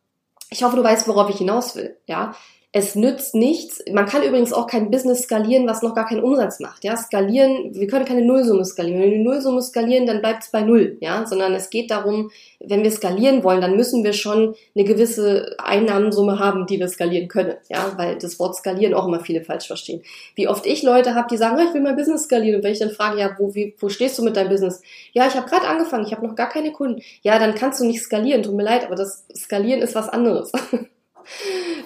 ich 0.50 0.64
hoffe, 0.64 0.76
du 0.76 0.82
weißt, 0.82 1.06
worauf 1.06 1.30
ich 1.30 1.38
hinaus 1.38 1.76
will. 1.76 1.96
Ja, 2.06 2.34
es 2.76 2.96
nützt 2.96 3.36
nichts. 3.36 3.80
Man 3.92 4.04
kann 4.04 4.24
übrigens 4.24 4.52
auch 4.52 4.66
kein 4.66 4.90
Business 4.90 5.22
skalieren, 5.22 5.68
was 5.68 5.82
noch 5.82 5.94
gar 5.94 6.08
keinen 6.08 6.24
Umsatz 6.24 6.58
macht. 6.58 6.82
Ja, 6.82 6.96
skalieren, 6.96 7.72
wir 7.72 7.86
können 7.86 8.04
keine 8.04 8.22
Nullsumme 8.22 8.64
skalieren. 8.64 9.00
Wenn 9.00 9.10
wir 9.12 9.18
die 9.18 9.22
Nullsumme 9.22 9.62
skalieren, 9.62 10.06
dann 10.06 10.18
bleibt 10.18 10.42
es 10.42 10.50
bei 10.50 10.62
Null. 10.62 10.96
Ja, 11.00 11.24
sondern 11.24 11.54
es 11.54 11.70
geht 11.70 11.92
darum, 11.92 12.32
wenn 12.58 12.82
wir 12.82 12.90
skalieren 12.90 13.44
wollen, 13.44 13.60
dann 13.60 13.76
müssen 13.76 14.02
wir 14.02 14.12
schon 14.12 14.56
eine 14.74 14.84
gewisse 14.84 15.54
Einnahmensumme 15.62 16.40
haben, 16.40 16.66
die 16.66 16.80
wir 16.80 16.88
skalieren 16.88 17.28
können. 17.28 17.54
Ja, 17.68 17.92
weil 17.96 18.18
das 18.18 18.40
Wort 18.40 18.56
skalieren 18.56 18.94
auch 18.94 19.06
immer 19.06 19.20
viele 19.20 19.44
falsch 19.44 19.68
verstehen. 19.68 20.02
Wie 20.34 20.48
oft 20.48 20.66
ich 20.66 20.82
Leute 20.82 21.14
habe, 21.14 21.28
die 21.30 21.36
sagen, 21.36 21.56
oh, 21.56 21.64
ich 21.64 21.72
will 21.74 21.80
mein 21.80 21.94
Business 21.94 22.24
skalieren. 22.24 22.56
Und 22.56 22.64
wenn 22.64 22.72
ich 22.72 22.80
dann 22.80 22.90
frage, 22.90 23.20
ja, 23.20 23.36
wo, 23.38 23.54
wie, 23.54 23.76
wo 23.78 23.88
stehst 23.88 24.18
du 24.18 24.24
mit 24.24 24.36
deinem 24.36 24.48
Business? 24.48 24.82
Ja, 25.12 25.28
ich 25.28 25.36
habe 25.36 25.48
gerade 25.48 25.68
angefangen, 25.68 26.06
ich 26.06 26.12
habe 26.12 26.26
noch 26.26 26.34
gar 26.34 26.48
keine 26.48 26.72
Kunden. 26.72 27.00
Ja, 27.22 27.38
dann 27.38 27.54
kannst 27.54 27.78
du 27.78 27.84
nicht 27.84 28.02
skalieren. 28.02 28.42
Tut 28.42 28.56
mir 28.56 28.64
leid, 28.64 28.84
aber 28.84 28.96
das 28.96 29.26
Skalieren 29.32 29.80
ist 29.80 29.94
was 29.94 30.08
anderes. 30.08 30.50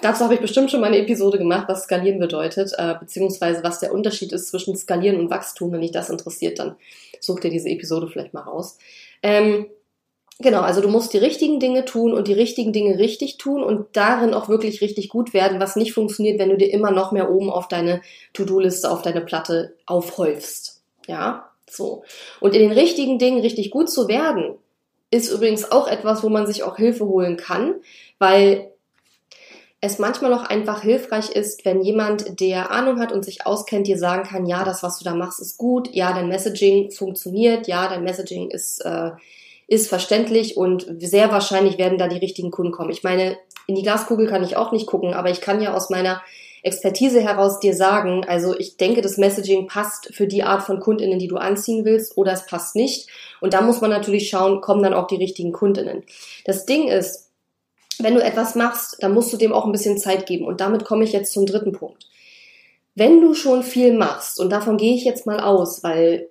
Dazu 0.01 0.23
habe 0.23 0.35
ich 0.35 0.41
bestimmt 0.41 0.71
schon 0.71 0.81
mal 0.81 0.87
eine 0.87 0.99
Episode 0.99 1.37
gemacht, 1.37 1.67
was 1.67 1.83
Skalieren 1.83 2.19
bedeutet, 2.19 2.71
äh, 2.77 2.95
beziehungsweise 2.99 3.63
was 3.63 3.79
der 3.79 3.93
Unterschied 3.93 4.31
ist 4.31 4.47
zwischen 4.49 4.75
Skalieren 4.75 5.19
und 5.19 5.29
Wachstum. 5.29 5.71
Wenn 5.71 5.81
dich 5.81 5.91
das 5.91 6.09
interessiert, 6.09 6.59
dann 6.59 6.75
such 7.19 7.39
dir 7.39 7.49
diese 7.49 7.69
Episode 7.69 8.07
vielleicht 8.07 8.33
mal 8.33 8.41
raus. 8.41 8.77
Ähm, 9.21 9.67
genau, 10.39 10.61
also 10.61 10.81
du 10.81 10.87
musst 10.87 11.13
die 11.13 11.17
richtigen 11.17 11.59
Dinge 11.59 11.85
tun 11.85 12.13
und 12.13 12.27
die 12.27 12.33
richtigen 12.33 12.73
Dinge 12.73 12.97
richtig 12.97 13.37
tun 13.37 13.63
und 13.63 13.87
darin 13.93 14.33
auch 14.33 14.49
wirklich 14.49 14.81
richtig 14.81 15.09
gut 15.09 15.33
werden, 15.33 15.59
was 15.59 15.75
nicht 15.75 15.93
funktioniert, 15.93 16.39
wenn 16.39 16.49
du 16.49 16.57
dir 16.57 16.71
immer 16.71 16.91
noch 16.91 17.11
mehr 17.11 17.29
oben 17.29 17.49
auf 17.49 17.67
deine 17.67 18.01
To-Do-Liste, 18.33 18.89
auf 18.89 19.01
deine 19.01 19.21
Platte 19.21 19.75
aufhäufst. 19.85 20.81
Ja, 21.07 21.49
so. 21.69 22.03
Und 22.39 22.55
in 22.55 22.61
den 22.61 22.71
richtigen 22.71 23.19
Dingen 23.19 23.41
richtig 23.41 23.71
gut 23.71 23.89
zu 23.89 24.07
werden, 24.07 24.55
ist 25.11 25.31
übrigens 25.31 25.71
auch 25.71 25.87
etwas, 25.87 26.23
wo 26.23 26.29
man 26.29 26.45
sich 26.45 26.63
auch 26.63 26.77
Hilfe 26.77 27.05
holen 27.05 27.37
kann, 27.37 27.75
weil 28.19 28.71
es 29.81 29.97
manchmal 29.97 30.33
auch 30.33 30.43
einfach 30.43 30.81
hilfreich 30.81 31.29
ist, 31.29 31.63
wenn 31.63 31.81
jemand, 31.81 32.41
der 32.41 32.71
Ahnung 32.71 32.99
hat 32.99 33.13
und 33.13 33.23
sich 33.23 33.45
auskennt, 33.45 33.87
dir 33.87 33.97
sagen 33.97 34.23
kann, 34.23 34.45
ja, 34.45 34.65
das, 34.65 34.83
was 34.83 34.99
du 34.99 35.05
da 35.05 35.15
machst, 35.15 35.39
ist 35.39 35.57
gut, 35.57 35.93
ja, 35.93 36.11
dein 36.11 36.27
Messaging 36.27 36.91
funktioniert, 36.91 37.67
ja, 37.67 37.87
dein 37.87 38.03
Messaging 38.03 38.49
ist, 38.49 38.83
äh, 38.83 39.11
ist 39.67 39.87
verständlich 39.87 40.57
und 40.57 40.85
sehr 40.99 41.31
wahrscheinlich 41.31 41.77
werden 41.77 41.97
da 41.97 42.07
die 42.07 42.17
richtigen 42.17 42.51
Kunden 42.51 42.73
kommen. 42.73 42.89
Ich 42.89 43.03
meine, 43.03 43.37
in 43.67 43.75
die 43.75 43.83
Glaskugel 43.83 44.27
kann 44.27 44.43
ich 44.43 44.57
auch 44.57 44.71
nicht 44.71 44.87
gucken, 44.87 45.13
aber 45.13 45.29
ich 45.29 45.41
kann 45.41 45.61
ja 45.61 45.73
aus 45.73 45.89
meiner 45.89 46.21
Expertise 46.61 47.21
heraus 47.21 47.59
dir 47.59 47.73
sagen, 47.73 48.25
also 48.27 48.57
ich 48.57 48.75
denke, 48.75 49.01
das 49.01 49.17
Messaging 49.17 49.67
passt 49.67 50.13
für 50.13 50.27
die 50.27 50.43
Art 50.43 50.63
von 50.63 50.81
Kundinnen, 50.81 51.19
die 51.19 51.27
du 51.27 51.37
anziehen 51.37 51.85
willst, 51.85 52.17
oder 52.17 52.33
es 52.33 52.45
passt 52.45 52.75
nicht. 52.75 53.07
Und 53.39 53.53
da 53.53 53.61
muss 53.61 53.79
man 53.79 53.91
natürlich 53.91 54.29
schauen, 54.29 54.59
kommen 54.59 54.83
dann 54.83 54.93
auch 54.93 55.07
die 55.07 55.15
richtigen 55.15 55.53
Kundinnen. 55.53 56.03
Das 56.43 56.65
Ding 56.65 56.89
ist, 56.89 57.28
wenn 58.03 58.15
du 58.15 58.23
etwas 58.23 58.55
machst, 58.55 58.97
dann 58.99 59.13
musst 59.13 59.31
du 59.33 59.37
dem 59.37 59.53
auch 59.53 59.65
ein 59.65 59.71
bisschen 59.71 59.97
Zeit 59.97 60.25
geben. 60.25 60.45
Und 60.45 60.61
damit 60.61 60.85
komme 60.85 61.03
ich 61.03 61.11
jetzt 61.11 61.33
zum 61.33 61.45
dritten 61.45 61.71
Punkt. 61.71 62.07
Wenn 62.95 63.21
du 63.21 63.33
schon 63.33 63.63
viel 63.63 63.97
machst, 63.97 64.39
und 64.39 64.51
davon 64.51 64.77
gehe 64.77 64.95
ich 64.95 65.03
jetzt 65.03 65.25
mal 65.25 65.39
aus, 65.39 65.83
weil 65.83 66.29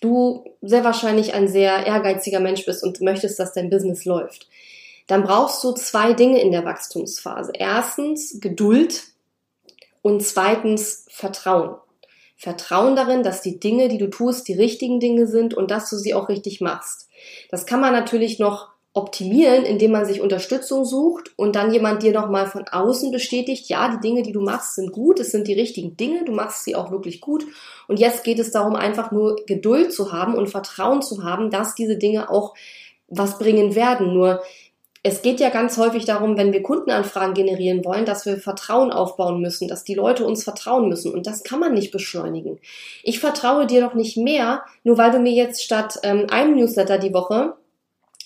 du 0.00 0.44
sehr 0.60 0.84
wahrscheinlich 0.84 1.34
ein 1.34 1.48
sehr 1.48 1.86
ehrgeiziger 1.86 2.40
Mensch 2.40 2.64
bist 2.66 2.82
und 2.82 3.00
möchtest, 3.00 3.38
dass 3.38 3.52
dein 3.52 3.70
Business 3.70 4.04
läuft, 4.04 4.48
dann 5.06 5.22
brauchst 5.22 5.62
du 5.64 5.72
zwei 5.72 6.12
Dinge 6.12 6.40
in 6.40 6.52
der 6.52 6.64
Wachstumsphase. 6.64 7.52
Erstens 7.54 8.40
Geduld 8.40 9.04
und 10.00 10.22
zweitens 10.22 11.06
Vertrauen. 11.10 11.76
Vertrauen 12.36 12.96
darin, 12.96 13.22
dass 13.22 13.40
die 13.40 13.60
Dinge, 13.60 13.88
die 13.88 13.98
du 13.98 14.10
tust, 14.10 14.48
die 14.48 14.54
richtigen 14.54 14.98
Dinge 14.98 15.28
sind 15.28 15.54
und 15.54 15.70
dass 15.70 15.88
du 15.88 15.96
sie 15.96 16.14
auch 16.14 16.28
richtig 16.28 16.60
machst. 16.60 17.08
Das 17.50 17.66
kann 17.66 17.80
man 17.80 17.92
natürlich 17.92 18.40
noch 18.40 18.70
optimieren, 18.94 19.64
indem 19.64 19.92
man 19.92 20.04
sich 20.04 20.20
Unterstützung 20.20 20.84
sucht 20.84 21.30
und 21.36 21.56
dann 21.56 21.72
jemand 21.72 22.02
dir 22.02 22.12
nochmal 22.12 22.46
von 22.46 22.68
außen 22.68 23.10
bestätigt, 23.10 23.68
ja, 23.70 23.88
die 23.88 24.00
Dinge, 24.00 24.22
die 24.22 24.32
du 24.32 24.42
machst, 24.42 24.74
sind 24.74 24.92
gut, 24.92 25.18
es 25.18 25.30
sind 25.30 25.48
die 25.48 25.54
richtigen 25.54 25.96
Dinge, 25.96 26.24
du 26.24 26.32
machst 26.32 26.64
sie 26.64 26.76
auch 26.76 26.90
wirklich 26.90 27.22
gut. 27.22 27.44
Und 27.88 27.98
jetzt 27.98 28.22
geht 28.22 28.38
es 28.38 28.50
darum, 28.50 28.76
einfach 28.76 29.10
nur 29.10 29.36
Geduld 29.46 29.94
zu 29.94 30.12
haben 30.12 30.34
und 30.34 30.50
Vertrauen 30.50 31.00
zu 31.00 31.24
haben, 31.24 31.50
dass 31.50 31.74
diese 31.74 31.96
Dinge 31.96 32.30
auch 32.30 32.54
was 33.08 33.38
bringen 33.38 33.74
werden. 33.74 34.12
Nur 34.12 34.42
es 35.02 35.22
geht 35.22 35.40
ja 35.40 35.48
ganz 35.48 35.78
häufig 35.78 36.04
darum, 36.04 36.36
wenn 36.36 36.52
wir 36.52 36.62
Kundenanfragen 36.62 37.34
generieren 37.34 37.84
wollen, 37.86 38.04
dass 38.04 38.26
wir 38.26 38.36
Vertrauen 38.36 38.92
aufbauen 38.92 39.40
müssen, 39.40 39.68
dass 39.68 39.84
die 39.84 39.94
Leute 39.94 40.26
uns 40.26 40.44
vertrauen 40.44 40.88
müssen. 40.88 41.12
Und 41.12 41.26
das 41.26 41.42
kann 41.42 41.58
man 41.58 41.72
nicht 41.72 41.92
beschleunigen. 41.92 42.60
Ich 43.02 43.20
vertraue 43.20 43.66
dir 43.66 43.80
doch 43.80 43.94
nicht 43.94 44.18
mehr, 44.18 44.62
nur 44.84 44.98
weil 44.98 45.10
du 45.10 45.18
mir 45.18 45.32
jetzt 45.32 45.64
statt 45.64 45.98
ähm, 46.02 46.26
einem 46.30 46.56
Newsletter 46.56 46.98
die 46.98 47.14
Woche 47.14 47.54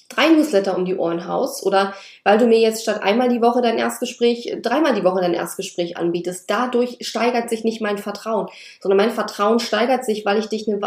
drei 0.08 0.28
Newsletter 0.28 0.76
um 0.76 0.84
die 0.84 0.96
Ohren 0.96 1.26
haust 1.26 1.64
oder 1.64 1.94
weil 2.24 2.38
du 2.38 2.46
mir 2.46 2.58
jetzt 2.58 2.82
statt 2.82 3.02
einmal 3.02 3.28
die 3.28 3.42
Woche 3.42 3.60
dein 3.60 3.78
Erstgespräch, 3.78 4.56
dreimal 4.62 4.94
die 4.94 5.04
Woche 5.04 5.20
dein 5.20 5.34
Erstgespräch 5.34 5.96
anbietest. 5.96 6.48
Dadurch 6.48 6.98
steigert 7.00 7.50
sich 7.50 7.64
nicht 7.64 7.80
mein 7.80 7.98
Vertrauen, 7.98 8.48
sondern 8.80 8.98
mein 8.98 9.10
Vertrauen 9.10 9.58
steigert 9.58 10.04
sich, 10.04 10.24
weil 10.24 10.38
ich 10.38 10.46
dich 10.46 10.68
eine, 10.68 10.80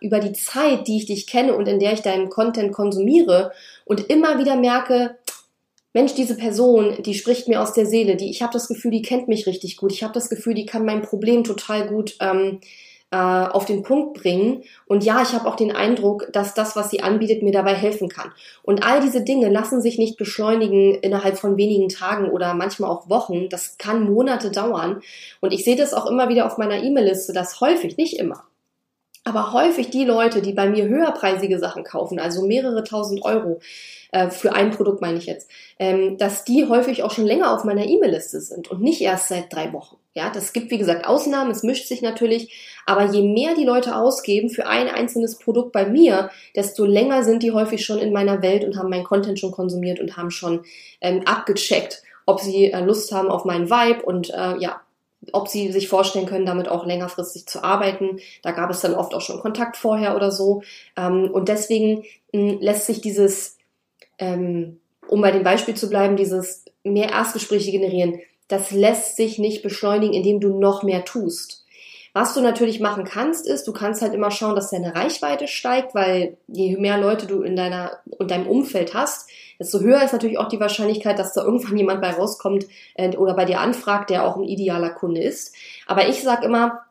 über 0.00 0.20
die 0.20 0.32
Zeit, 0.32 0.86
die 0.86 0.98
ich 0.98 1.06
dich 1.06 1.26
kenne 1.26 1.54
und 1.54 1.68
in 1.68 1.78
der 1.78 1.92
ich 1.92 2.02
deinen 2.02 2.28
Content 2.28 2.72
konsumiere 2.72 3.52
und 3.84 4.10
immer 4.10 4.38
wieder 4.38 4.56
merke, 4.56 5.16
Mensch, 5.96 6.12
diese 6.12 6.36
Person, 6.36 7.02
die 7.02 7.14
spricht 7.14 7.48
mir 7.48 7.62
aus 7.62 7.72
der 7.72 7.86
Seele, 7.86 8.16
die 8.16 8.28
ich 8.28 8.42
habe 8.42 8.52
das 8.52 8.68
Gefühl, 8.68 8.90
die 8.90 9.00
kennt 9.00 9.28
mich 9.28 9.46
richtig 9.46 9.78
gut. 9.78 9.92
Ich 9.92 10.02
habe 10.02 10.12
das 10.12 10.28
Gefühl, 10.28 10.52
die 10.52 10.66
kann 10.66 10.84
mein 10.84 11.00
Problem 11.00 11.42
total 11.42 11.86
gut 11.86 12.16
ähm, 12.20 12.60
äh, 13.10 13.16
auf 13.16 13.64
den 13.64 13.82
Punkt 13.82 14.20
bringen. 14.20 14.62
Und 14.86 15.04
ja, 15.04 15.22
ich 15.22 15.32
habe 15.32 15.48
auch 15.48 15.56
den 15.56 15.74
Eindruck, 15.74 16.28
dass 16.32 16.54
das, 16.54 16.76
was 16.76 16.90
sie 16.90 17.02
anbietet, 17.02 17.42
mir 17.42 17.52
dabei 17.52 17.74
helfen 17.74 18.08
kann. 18.08 18.32
Und 18.62 18.84
all 18.84 19.00
diese 19.00 19.22
Dinge 19.22 19.48
lassen 19.48 19.80
sich 19.80 19.98
nicht 19.98 20.16
beschleunigen 20.16 20.94
innerhalb 20.94 21.38
von 21.38 21.56
wenigen 21.56 21.88
Tagen 21.88 22.30
oder 22.30 22.54
manchmal 22.54 22.90
auch 22.90 23.08
Wochen. 23.08 23.48
Das 23.48 23.78
kann 23.78 24.04
Monate 24.04 24.50
dauern. 24.50 25.02
Und 25.40 25.52
ich 25.52 25.64
sehe 25.64 25.76
das 25.76 25.94
auch 25.94 26.06
immer 26.06 26.28
wieder 26.28 26.46
auf 26.46 26.58
meiner 26.58 26.82
E-Mail-Liste, 26.82 27.32
dass 27.32 27.60
häufig, 27.60 27.96
nicht 27.96 28.18
immer, 28.18 28.44
aber 29.26 29.52
häufig 29.52 29.90
die 29.90 30.04
Leute, 30.04 30.40
die 30.40 30.52
bei 30.52 30.68
mir 30.68 30.86
höherpreisige 30.86 31.58
Sachen 31.58 31.82
kaufen, 31.82 32.20
also 32.20 32.46
mehrere 32.46 32.84
tausend 32.84 33.24
Euro, 33.24 33.58
äh, 34.12 34.30
für 34.30 34.52
ein 34.52 34.70
Produkt 34.70 35.00
meine 35.00 35.18
ich 35.18 35.26
jetzt, 35.26 35.50
ähm, 35.80 36.16
dass 36.16 36.44
die 36.44 36.68
häufig 36.68 37.02
auch 37.02 37.10
schon 37.10 37.26
länger 37.26 37.52
auf 37.52 37.64
meiner 37.64 37.84
E-Mail-Liste 37.84 38.40
sind 38.40 38.70
und 38.70 38.80
nicht 38.82 39.00
erst 39.00 39.26
seit 39.28 39.52
drei 39.52 39.72
Wochen. 39.72 39.96
Ja, 40.16 40.30
das 40.30 40.54
gibt 40.54 40.70
wie 40.70 40.78
gesagt 40.78 41.06
Ausnahmen, 41.06 41.50
es 41.50 41.62
mischt 41.62 41.88
sich 41.88 42.00
natürlich, 42.00 42.80
aber 42.86 43.04
je 43.04 43.20
mehr 43.20 43.54
die 43.54 43.66
Leute 43.66 43.94
ausgeben 43.94 44.48
für 44.48 44.66
ein 44.66 44.88
einzelnes 44.88 45.38
Produkt 45.38 45.72
bei 45.72 45.84
mir, 45.84 46.30
desto 46.56 46.86
länger 46.86 47.22
sind 47.22 47.42
die 47.42 47.52
häufig 47.52 47.84
schon 47.84 47.98
in 47.98 48.14
meiner 48.14 48.40
Welt 48.40 48.64
und 48.64 48.78
haben 48.78 48.88
meinen 48.88 49.04
Content 49.04 49.38
schon 49.38 49.52
konsumiert 49.52 50.00
und 50.00 50.16
haben 50.16 50.30
schon 50.30 50.64
ähm, 51.02 51.20
abgecheckt, 51.26 52.02
ob 52.24 52.40
sie 52.40 52.72
äh, 52.72 52.80
Lust 52.80 53.12
haben 53.12 53.28
auf 53.28 53.44
meinen 53.44 53.68
Vibe 53.68 54.06
und 54.06 54.30
äh, 54.30 54.56
ja, 54.56 54.80
ob 55.32 55.48
sie 55.48 55.70
sich 55.70 55.86
vorstellen 55.86 56.24
können, 56.24 56.46
damit 56.46 56.70
auch 56.70 56.86
längerfristig 56.86 57.46
zu 57.46 57.62
arbeiten. 57.62 58.18
Da 58.40 58.52
gab 58.52 58.70
es 58.70 58.80
dann 58.80 58.94
oft 58.94 59.12
auch 59.12 59.20
schon 59.20 59.40
Kontakt 59.40 59.76
vorher 59.76 60.16
oder 60.16 60.30
so. 60.30 60.62
Ähm, 60.96 61.30
und 61.30 61.50
deswegen 61.50 62.04
hm, 62.32 62.56
lässt 62.62 62.86
sich 62.86 63.02
dieses, 63.02 63.58
ähm, 64.18 64.80
um 65.08 65.20
bei 65.20 65.30
dem 65.30 65.42
Beispiel 65.42 65.74
zu 65.74 65.90
bleiben, 65.90 66.16
dieses 66.16 66.64
mehr 66.84 67.10
Erstgespräche 67.10 67.70
generieren, 67.70 68.18
das 68.48 68.70
lässt 68.70 69.16
sich 69.16 69.38
nicht 69.38 69.62
beschleunigen, 69.62 70.14
indem 70.14 70.40
du 70.40 70.58
noch 70.58 70.82
mehr 70.82 71.04
tust. 71.04 71.64
Was 72.16 72.32
du 72.32 72.40
natürlich 72.40 72.80
machen 72.80 73.04
kannst, 73.04 73.46
ist, 73.46 73.68
du 73.68 73.74
kannst 73.74 74.00
halt 74.00 74.14
immer 74.14 74.30
schauen, 74.30 74.56
dass 74.56 74.70
deine 74.70 74.94
Reichweite 74.94 75.48
steigt, 75.48 75.94
weil 75.94 76.38
je 76.48 76.78
mehr 76.78 76.96
Leute 76.96 77.26
du 77.26 77.42
in 77.42 77.56
deiner 77.56 77.98
in 78.18 78.26
deinem 78.26 78.46
Umfeld 78.46 78.94
hast, 78.94 79.28
desto 79.58 79.80
höher 79.80 80.02
ist 80.02 80.12
natürlich 80.12 80.38
auch 80.38 80.48
die 80.48 80.58
Wahrscheinlichkeit, 80.58 81.18
dass 81.18 81.34
da 81.34 81.44
irgendwann 81.44 81.76
jemand 81.76 82.00
bei 82.00 82.12
rauskommt 82.12 82.66
äh, 82.94 83.14
oder 83.16 83.34
bei 83.34 83.44
dir 83.44 83.60
anfragt, 83.60 84.08
der 84.08 84.24
auch 84.24 84.36
ein 84.36 84.44
idealer 84.44 84.90
Kunde 84.90 85.20
ist. 85.20 85.54
Aber 85.86 86.08
ich 86.08 86.22
sage 86.22 86.46
immer, 86.46 86.86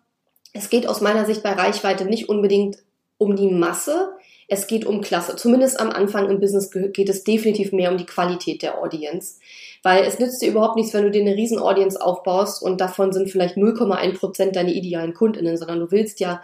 es 0.53 0.69
geht 0.69 0.85
aus 0.85 1.01
meiner 1.01 1.25
Sicht 1.25 1.41
bei 1.41 1.53
Reichweite 1.53 2.05
nicht 2.05 2.29
unbedingt 2.29 2.77
um 3.17 3.35
die 3.35 3.49
Masse, 3.49 4.11
es 4.47 4.67
geht 4.67 4.85
um 4.85 5.01
Klasse. 5.01 5.35
Zumindest 5.35 5.79
am 5.79 5.89
Anfang 5.89 6.29
im 6.29 6.39
Business 6.39 6.69
geht 6.69 7.09
es 7.09 7.23
definitiv 7.23 7.71
mehr 7.71 7.91
um 7.91 7.97
die 7.97 8.05
Qualität 8.05 8.61
der 8.61 8.77
Audience. 8.77 9.39
Weil 9.85 10.03
es 10.03 10.17
nützt 10.17 10.41
dir 10.41 10.49
überhaupt 10.49 10.77
nichts, 10.77 10.95
wenn 10.95 11.03
du 11.03 11.11
dir 11.11 11.21
eine 11.21 11.35
riesen 11.35 11.59
Audience 11.59 12.01
aufbaust 12.01 12.63
und 12.63 12.81
davon 12.81 13.13
sind 13.13 13.29
vielleicht 13.29 13.55
0,1 13.55 14.17
Prozent 14.17 14.55
deine 14.55 14.73
idealen 14.73 15.13
KundInnen, 15.13 15.57
sondern 15.57 15.79
du 15.79 15.91
willst 15.91 16.19
ja, 16.19 16.41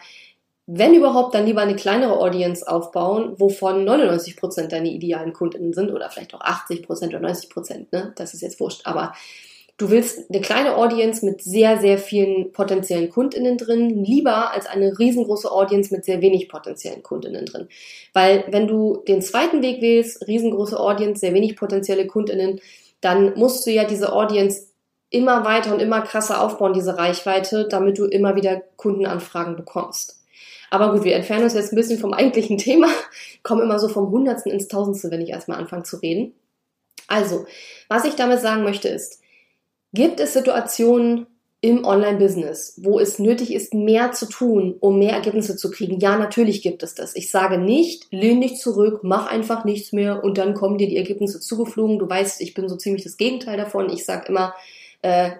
wenn 0.68 0.94
überhaupt, 0.94 1.34
dann 1.34 1.48
lieber 1.48 1.62
eine 1.62 1.76
kleinere 1.76 2.20
Audience 2.20 2.68
aufbauen, 2.68 3.34
wovon 3.38 3.84
99 3.84 4.38
Prozent 4.38 4.72
deine 4.72 4.92
idealen 4.92 5.34
KundInnen 5.34 5.74
sind 5.74 5.90
oder 5.90 6.12
vielleicht 6.12 6.36
auch 6.36 6.42
80 6.42 6.84
Prozent 6.84 7.16
oder 7.16 7.28
90%, 7.28 7.50
Prozent, 7.50 7.92
ne? 7.92 8.14
Das 8.16 8.36
ist 8.36 8.42
jetzt 8.42 8.60
wurscht. 8.60 8.82
Aber 8.86 9.14
Du 9.78 9.90
willst 9.90 10.30
eine 10.30 10.42
kleine 10.42 10.78
Audience 10.78 11.26
mit 11.26 11.42
sehr, 11.42 11.80
sehr 11.80 11.98
vielen 11.98 12.52
potenziellen 12.52 13.10
KundInnen 13.10 13.58
drin, 13.58 14.04
lieber 14.04 14.52
als 14.52 14.68
eine 14.68 15.00
riesengroße 15.00 15.52
Audience 15.52 15.92
mit 15.92 16.06
sehr 16.06 16.22
wenig 16.22 16.50
potenziellen 16.50 17.02
KundInnen 17.02 17.48
drin. 17.48 17.68
Weil 18.14 18.44
wenn 18.50 18.68
du 18.68 19.02
den 19.08 19.24
zweiten 19.24 19.64
Weg 19.64 19.82
wählst, 19.82 20.28
riesengroße 20.28 20.80
Audience, 20.80 21.22
sehr 21.22 21.34
wenig 21.34 21.56
potenzielle 21.56 22.06
KundInnen, 22.06 22.62
dann 23.02 23.34
musst 23.38 23.66
du 23.66 23.72
ja 23.72 23.84
diese 23.84 24.14
Audience 24.14 24.68
immer 25.10 25.44
weiter 25.44 25.74
und 25.74 25.82
immer 25.82 26.02
krasser 26.02 26.42
aufbauen, 26.42 26.74
diese 26.74 26.98
Reichweite, 26.98 27.68
damit 27.68 27.98
du 27.98 28.06
immer 28.06 28.36
wieder 28.36 28.62
Kundenanfragen 28.78 29.56
bekommst. 29.56 30.22
Aber 30.70 30.94
gut, 30.94 31.04
wir 31.04 31.16
entfernen 31.16 31.44
uns 31.44 31.54
jetzt 31.54 31.74
ein 31.74 31.76
bisschen 31.76 32.00
vom 32.00 32.14
eigentlichen 32.14 32.58
Thema, 32.60 32.88
kommen 33.44 33.62
immer 33.62 33.80
so 33.80 33.90
vom 33.90 34.10
Hundertsten 34.10 34.52
ins 34.52 34.68
Tausendste, 34.68 35.12
wenn 35.12 35.22
ich 35.22 35.30
erstmal 35.30 35.60
anfange 35.60 35.84
zu 35.84 35.98
reden. 35.98 36.34
Also, 37.08 37.46
was 37.90 38.06
ich 38.06 38.16
damit 38.16 38.40
sagen 38.40 38.64
möchte 38.64 38.88
ist, 38.88 39.22
Gibt 39.94 40.22
es 40.22 40.34
Situationen 40.34 41.28
im 41.62 41.86
Online-Business, 41.86 42.74
wo 42.78 43.00
es 43.00 43.20
nötig 43.20 43.54
ist, 43.54 43.76
mehr 43.76 44.12
zu 44.12 44.28
tun, 44.28 44.76
um 44.80 44.98
mehr 44.98 45.14
Ergebnisse 45.14 45.56
zu 45.56 45.70
kriegen? 45.70 46.00
Ja, 46.00 46.18
natürlich 46.18 46.64
gibt 46.64 46.82
es 46.82 46.96
das. 46.96 47.16
Ich 47.16 47.30
sage 47.30 47.60
nicht, 47.60 48.08
lehn 48.12 48.42
dich 48.42 48.58
zurück, 48.58 49.02
mach 49.04 49.28
einfach 49.28 49.64
nichts 49.64 49.94
mehr 49.94 50.24
und 50.24 50.40
dann 50.40 50.56
kommen 50.56 50.80
dir 50.80 50.88
die 50.88 50.98
Ergebnisse 50.98 51.40
zugeflogen. 51.40 52.00
Du 52.00 52.10
weißt, 52.10 52.42
ich 52.42 52.56
bin 52.56 52.68
so 52.68 52.76
ziemlich 52.78 53.04
das 53.04 53.18
Gegenteil 53.18 53.58
davon. 53.58 53.92
Ich 53.92 54.06
sage 54.06 54.28
immer, 54.28 54.56
äh, 55.04 55.32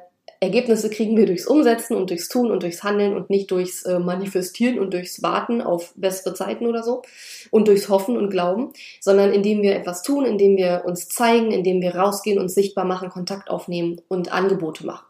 Ergebnisse 0.44 0.90
kriegen 0.90 1.18
wir 1.18 1.28
durchs 1.28 1.46
Umsetzen 1.46 1.96
und 1.96 2.10
durchs 2.10 2.28
Tun 2.28 2.50
und 2.50 2.64
durchs 2.64 2.84
Handeln 2.84 3.16
und 3.16 3.30
nicht 3.30 3.52
durchs 3.52 3.84
äh, 3.84 4.00
Manifestieren 4.00 4.80
und 4.80 4.92
durchs 4.92 5.22
Warten 5.22 5.62
auf 5.62 5.94
bessere 5.96 6.34
Zeiten 6.34 6.66
oder 6.66 6.82
so 6.82 7.04
und 7.52 7.68
durchs 7.68 7.90
Hoffen 7.90 8.18
und 8.18 8.32
Glauben, 8.32 8.74
sondern 9.00 9.34
indem 9.34 9.62
wir 9.62 9.76
etwas 9.76 10.02
tun, 10.02 10.26
indem 10.26 10.58
wir 10.58 10.84
uns 10.86 11.08
zeigen, 11.10 11.52
indem 11.52 11.80
wir 11.82 11.96
rausgehen, 11.96 12.40
uns 12.40 12.56
sichtbar 12.56 12.86
machen, 12.86 13.10
Kontakt 13.10 13.52
aufnehmen 13.52 14.02
und 14.08 14.34
Angebote 14.34 14.84
machen. 14.84 15.06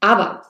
Aber 0.00 0.42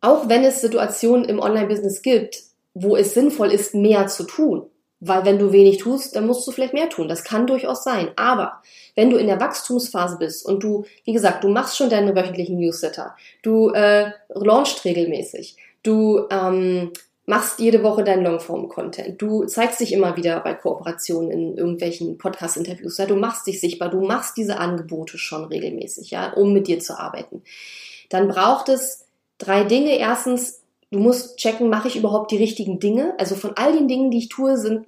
auch 0.00 0.28
wenn 0.28 0.44
es 0.44 0.60
Situationen 0.60 1.24
im 1.24 1.40
Online-Business 1.40 2.02
gibt, 2.02 2.42
wo 2.74 2.96
es 2.96 3.14
sinnvoll 3.14 3.50
ist, 3.52 3.74
mehr 3.74 4.06
zu 4.06 4.24
tun, 4.24 4.66
weil 5.00 5.24
wenn 5.24 5.38
du 5.38 5.52
wenig 5.52 5.78
tust, 5.78 6.16
dann 6.16 6.26
musst 6.26 6.46
du 6.46 6.52
vielleicht 6.52 6.74
mehr 6.74 6.88
tun. 6.88 7.08
Das 7.08 7.24
kann 7.24 7.46
durchaus 7.46 7.84
sein. 7.84 8.10
Aber 8.16 8.62
wenn 8.94 9.10
du 9.10 9.16
in 9.16 9.28
der 9.28 9.40
Wachstumsphase 9.40 10.18
bist 10.18 10.44
und 10.44 10.62
du, 10.62 10.84
wie 11.04 11.12
gesagt, 11.12 11.44
du 11.44 11.48
machst 11.48 11.76
schon 11.76 11.90
deine 11.90 12.14
wöchentlichen 12.14 12.58
Newsletter, 12.58 13.16
du 13.42 13.70
äh, 13.70 14.10
launchst 14.28 14.84
regelmäßig, 14.84 15.56
du 15.82 16.26
ähm, 16.30 16.92
machst 17.26 17.60
jede 17.60 17.82
Woche 17.82 18.04
deinen 18.04 18.24
Longform-Content, 18.24 19.20
du 19.20 19.44
zeigst 19.44 19.80
dich 19.80 19.92
immer 19.92 20.16
wieder 20.16 20.40
bei 20.40 20.54
Kooperationen 20.54 21.30
in 21.30 21.58
irgendwelchen 21.58 22.18
Podcast-Interviews, 22.18 22.98
ja, 22.98 23.06
du 23.06 23.16
machst 23.16 23.46
dich 23.46 23.60
sichtbar, 23.60 23.90
du 23.90 24.00
machst 24.00 24.36
diese 24.36 24.58
Angebote 24.58 25.18
schon 25.18 25.44
regelmäßig, 25.44 26.10
ja, 26.10 26.32
um 26.32 26.52
mit 26.52 26.66
dir 26.68 26.80
zu 26.80 26.98
arbeiten. 26.98 27.42
Dann 28.08 28.28
braucht 28.28 28.68
es 28.68 29.06
drei 29.38 29.64
Dinge. 29.64 29.98
Erstens, 29.98 30.62
du 30.90 30.98
musst 30.98 31.38
checken, 31.38 31.68
mache 31.68 31.88
ich 31.88 31.96
überhaupt 31.96 32.30
die 32.30 32.36
richtigen 32.36 32.78
Dinge? 32.80 33.14
Also 33.18 33.34
von 33.34 33.52
all 33.56 33.72
den 33.72 33.88
Dingen, 33.88 34.10
die 34.10 34.18
ich 34.18 34.28
tue, 34.28 34.56
sind, 34.56 34.86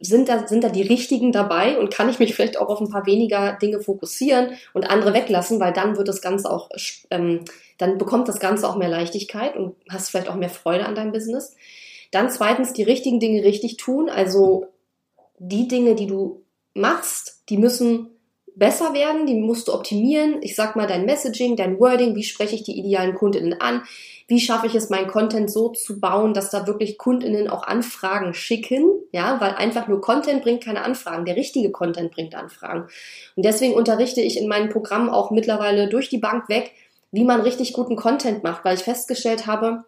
sind, 0.00 0.28
da, 0.28 0.46
sind 0.46 0.64
da 0.64 0.68
die 0.68 0.82
richtigen 0.82 1.32
dabei 1.32 1.78
und 1.78 1.92
kann 1.92 2.08
ich 2.08 2.18
mich 2.18 2.34
vielleicht 2.34 2.58
auch 2.58 2.68
auf 2.68 2.80
ein 2.80 2.90
paar 2.90 3.06
weniger 3.06 3.54
Dinge 3.54 3.80
fokussieren 3.80 4.52
und 4.72 4.88
andere 4.88 5.14
weglassen, 5.14 5.60
weil 5.60 5.72
dann 5.72 5.96
wird 5.96 6.08
das 6.08 6.22
Ganze 6.22 6.50
auch, 6.50 6.70
ähm, 7.10 7.44
dann 7.78 7.98
bekommt 7.98 8.28
das 8.28 8.38
Ganze 8.38 8.68
auch 8.68 8.76
mehr 8.76 8.88
Leichtigkeit 8.88 9.56
und 9.56 9.74
hast 9.88 10.10
vielleicht 10.10 10.28
auch 10.28 10.36
mehr 10.36 10.50
Freude 10.50 10.86
an 10.86 10.94
deinem 10.94 11.12
Business. 11.12 11.56
Dann 12.12 12.30
zweitens 12.30 12.72
die 12.72 12.82
richtigen 12.82 13.20
Dinge 13.20 13.42
richtig 13.42 13.78
tun, 13.78 14.08
also 14.08 14.66
die 15.38 15.66
Dinge, 15.66 15.94
die 15.94 16.06
du 16.06 16.42
machst, 16.74 17.42
die 17.48 17.56
müssen 17.56 18.10
besser 18.54 18.94
werden, 18.94 19.26
die 19.26 19.34
musst 19.34 19.68
du 19.68 19.74
optimieren. 19.74 20.42
Ich 20.42 20.54
sag 20.54 20.76
mal 20.76 20.86
dein 20.86 21.04
Messaging, 21.04 21.56
dein 21.56 21.78
Wording, 21.80 22.14
wie 22.14 22.22
spreche 22.22 22.54
ich 22.54 22.62
die 22.62 22.78
idealen 22.78 23.14
Kundinnen 23.14 23.60
an, 23.60 23.82
wie 24.28 24.40
schaffe 24.40 24.66
ich 24.66 24.74
es, 24.74 24.90
meinen 24.90 25.08
Content 25.08 25.50
so 25.50 25.70
zu 25.70 26.00
bauen, 26.00 26.32
dass 26.32 26.50
da 26.50 26.66
wirklich 26.66 26.96
Kundinnen 26.96 27.48
auch 27.48 27.64
Anfragen 27.64 28.34
schicken, 28.34 28.90
ja, 29.12 29.40
weil 29.40 29.50
einfach 29.52 29.88
nur 29.88 30.00
Content 30.00 30.42
bringt 30.42 30.64
keine 30.64 30.82
Anfragen, 30.84 31.24
der 31.24 31.36
richtige 31.36 31.70
Content 31.70 32.12
bringt 32.12 32.34
Anfragen. 32.34 32.88
Und 33.36 33.44
deswegen 33.44 33.74
unterrichte 33.74 34.20
ich 34.20 34.38
in 34.38 34.48
meinen 34.48 34.70
Programmen 34.70 35.10
auch 35.10 35.30
mittlerweile 35.30 35.88
durch 35.88 36.08
die 36.08 36.18
Bank 36.18 36.48
weg, 36.48 36.72
wie 37.10 37.24
man 37.24 37.42
richtig 37.42 37.74
guten 37.74 37.96
Content 37.96 38.42
macht, 38.42 38.64
weil 38.64 38.76
ich 38.76 38.84
festgestellt 38.84 39.46
habe, 39.46 39.84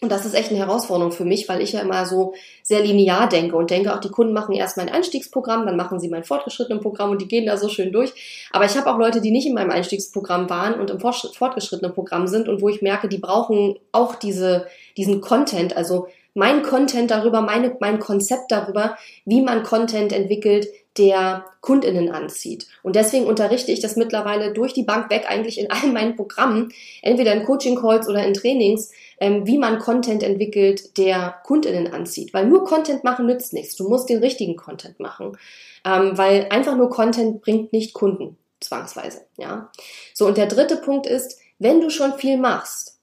und 0.00 0.12
das 0.12 0.24
ist 0.24 0.34
echt 0.34 0.50
eine 0.50 0.60
Herausforderung 0.60 1.10
für 1.10 1.24
mich, 1.24 1.48
weil 1.48 1.60
ich 1.60 1.72
ja 1.72 1.80
immer 1.80 2.06
so 2.06 2.34
sehr 2.62 2.84
linear 2.84 3.28
denke 3.28 3.56
und 3.56 3.70
denke, 3.70 3.92
auch 3.92 3.98
die 3.98 4.10
Kunden 4.10 4.32
machen 4.32 4.54
erst 4.54 4.76
mein 4.76 4.88
Einstiegsprogramm, 4.88 5.66
dann 5.66 5.76
machen 5.76 5.98
sie 5.98 6.08
mein 6.08 6.22
fortgeschrittenen 6.22 6.80
Programm 6.80 7.10
und 7.10 7.20
die 7.20 7.26
gehen 7.26 7.46
da 7.46 7.56
so 7.56 7.68
schön 7.68 7.90
durch. 7.90 8.12
Aber 8.52 8.64
ich 8.64 8.76
habe 8.76 8.88
auch 8.88 8.98
Leute, 8.98 9.20
die 9.20 9.32
nicht 9.32 9.48
in 9.48 9.54
meinem 9.54 9.70
Einstiegsprogramm 9.70 10.48
waren 10.48 10.74
und 10.74 10.90
im 10.90 11.00
fortgeschrittenen 11.00 11.92
Programm 11.92 12.28
sind 12.28 12.48
und 12.48 12.62
wo 12.62 12.68
ich 12.68 12.80
merke, 12.80 13.08
die 13.08 13.18
brauchen 13.18 13.76
auch 13.90 14.14
diese, 14.14 14.68
diesen 14.96 15.20
Content, 15.20 15.76
also 15.76 16.06
mein 16.34 16.62
Content 16.62 17.10
darüber, 17.10 17.40
meine, 17.40 17.76
mein 17.80 17.98
Konzept 17.98 18.52
darüber, 18.52 18.96
wie 19.24 19.40
man 19.40 19.64
Content 19.64 20.12
entwickelt, 20.12 20.68
der 20.98 21.44
Kundinnen 21.60 22.10
anzieht. 22.10 22.66
Und 22.82 22.96
deswegen 22.96 23.26
unterrichte 23.26 23.70
ich 23.70 23.80
das 23.80 23.96
mittlerweile 23.96 24.52
durch 24.52 24.74
die 24.74 24.82
Bank 24.82 25.10
weg 25.10 25.26
eigentlich 25.28 25.58
in 25.58 25.70
allen 25.70 25.92
meinen 25.92 26.16
Programmen, 26.16 26.72
entweder 27.02 27.32
in 27.32 27.44
Coaching-Calls 27.44 28.08
oder 28.08 28.24
in 28.26 28.34
Trainings, 28.34 28.90
ähm, 29.20 29.46
wie 29.46 29.58
man 29.58 29.78
Content 29.78 30.22
entwickelt, 30.22 30.98
der 30.98 31.36
Kundinnen 31.44 31.92
anzieht. 31.92 32.34
Weil 32.34 32.46
nur 32.46 32.64
Content 32.64 33.04
machen 33.04 33.26
nützt 33.26 33.52
nichts. 33.52 33.76
Du 33.76 33.88
musst 33.88 34.08
den 34.08 34.18
richtigen 34.18 34.56
Content 34.56 34.98
machen. 35.00 35.38
Ähm, 35.84 36.18
weil 36.18 36.48
einfach 36.50 36.76
nur 36.76 36.90
Content 36.90 37.40
bringt 37.40 37.72
nicht 37.72 37.94
Kunden, 37.94 38.36
zwangsweise. 38.60 39.26
Ja. 39.36 39.70
So, 40.14 40.26
und 40.26 40.36
der 40.36 40.46
dritte 40.46 40.76
Punkt 40.76 41.06
ist, 41.06 41.38
wenn 41.58 41.80
du 41.80 41.90
schon 41.90 42.14
viel 42.14 42.36
machst, 42.36 42.98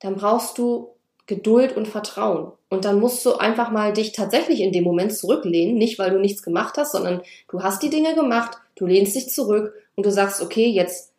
dann 0.00 0.16
brauchst 0.16 0.58
du 0.58 0.94
Geduld 1.28 1.76
und 1.76 1.86
Vertrauen. 1.86 2.50
Und 2.68 2.84
dann 2.84 2.98
musst 2.98 3.24
du 3.24 3.34
einfach 3.34 3.70
mal 3.70 3.92
dich 3.92 4.12
tatsächlich 4.12 4.60
in 4.60 4.72
dem 4.72 4.82
Moment 4.82 5.16
zurücklehnen, 5.16 5.76
nicht 5.76 5.98
weil 5.98 6.10
du 6.10 6.18
nichts 6.18 6.42
gemacht 6.42 6.76
hast, 6.76 6.92
sondern 6.92 7.22
du 7.48 7.62
hast 7.62 7.82
die 7.82 7.90
Dinge 7.90 8.14
gemacht, 8.14 8.58
du 8.74 8.86
lehnst 8.86 9.14
dich 9.14 9.28
zurück 9.28 9.74
und 9.94 10.04
du 10.06 10.10
sagst, 10.10 10.42
okay, 10.42 10.66
jetzt 10.66 11.12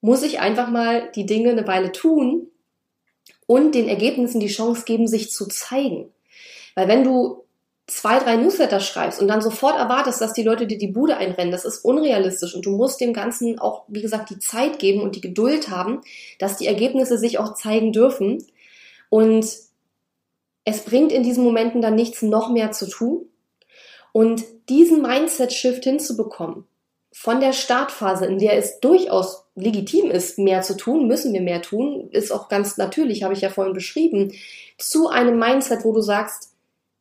muss 0.00 0.22
ich 0.22 0.38
einfach 0.38 0.68
mal 0.68 1.10
die 1.14 1.26
Dinge 1.26 1.50
eine 1.50 1.66
Weile 1.66 1.90
tun 1.90 2.48
und 3.46 3.74
den 3.74 3.88
Ergebnissen 3.88 4.38
die 4.38 4.48
Chance 4.48 4.84
geben, 4.84 5.08
sich 5.08 5.32
zu 5.32 5.46
zeigen. 5.48 6.12
Weil 6.74 6.88
wenn 6.88 7.04
du 7.04 7.44
zwei, 7.86 8.18
drei 8.18 8.36
Newsletter 8.36 8.80
schreibst 8.80 9.20
und 9.20 9.28
dann 9.28 9.42
sofort 9.42 9.78
erwartest, 9.78 10.20
dass 10.20 10.32
die 10.32 10.42
Leute 10.42 10.66
dir 10.66 10.78
die 10.78 10.88
Bude 10.88 11.16
einrennen, 11.16 11.52
das 11.52 11.64
ist 11.64 11.84
unrealistisch 11.84 12.54
und 12.54 12.64
du 12.64 12.70
musst 12.70 13.00
dem 13.00 13.12
Ganzen 13.12 13.58
auch, 13.58 13.84
wie 13.88 14.00
gesagt, 14.02 14.30
die 14.30 14.38
Zeit 14.38 14.78
geben 14.78 15.02
und 15.02 15.16
die 15.16 15.20
Geduld 15.20 15.70
haben, 15.70 16.00
dass 16.38 16.56
die 16.56 16.66
Ergebnisse 16.66 17.18
sich 17.18 17.38
auch 17.38 17.54
zeigen 17.54 17.92
dürfen. 17.92 18.44
Und 19.10 19.46
es 20.64 20.84
bringt 20.84 21.12
in 21.12 21.22
diesen 21.22 21.44
Momenten 21.44 21.82
dann 21.82 21.94
nichts 21.94 22.22
noch 22.22 22.50
mehr 22.50 22.72
zu 22.72 22.88
tun. 22.88 23.26
Und 24.12 24.44
diesen 24.68 25.02
Mindset-Shift 25.02 25.84
hinzubekommen, 25.84 26.66
von 27.12 27.40
der 27.40 27.52
Startphase, 27.52 28.26
in 28.26 28.38
der 28.38 28.58
es 28.58 28.80
durchaus 28.80 29.44
legitim 29.54 30.10
ist, 30.10 30.38
mehr 30.38 30.62
zu 30.62 30.76
tun, 30.76 31.06
müssen 31.06 31.32
wir 31.32 31.40
mehr 31.40 31.62
tun, 31.62 32.08
ist 32.10 32.32
auch 32.32 32.48
ganz 32.48 32.76
natürlich, 32.76 33.22
habe 33.22 33.34
ich 33.34 33.40
ja 33.40 33.50
vorhin 33.50 33.72
beschrieben, 33.72 34.32
zu 34.78 35.08
einem 35.08 35.38
Mindset, 35.38 35.84
wo 35.84 35.92
du 35.92 36.00
sagst, 36.00 36.50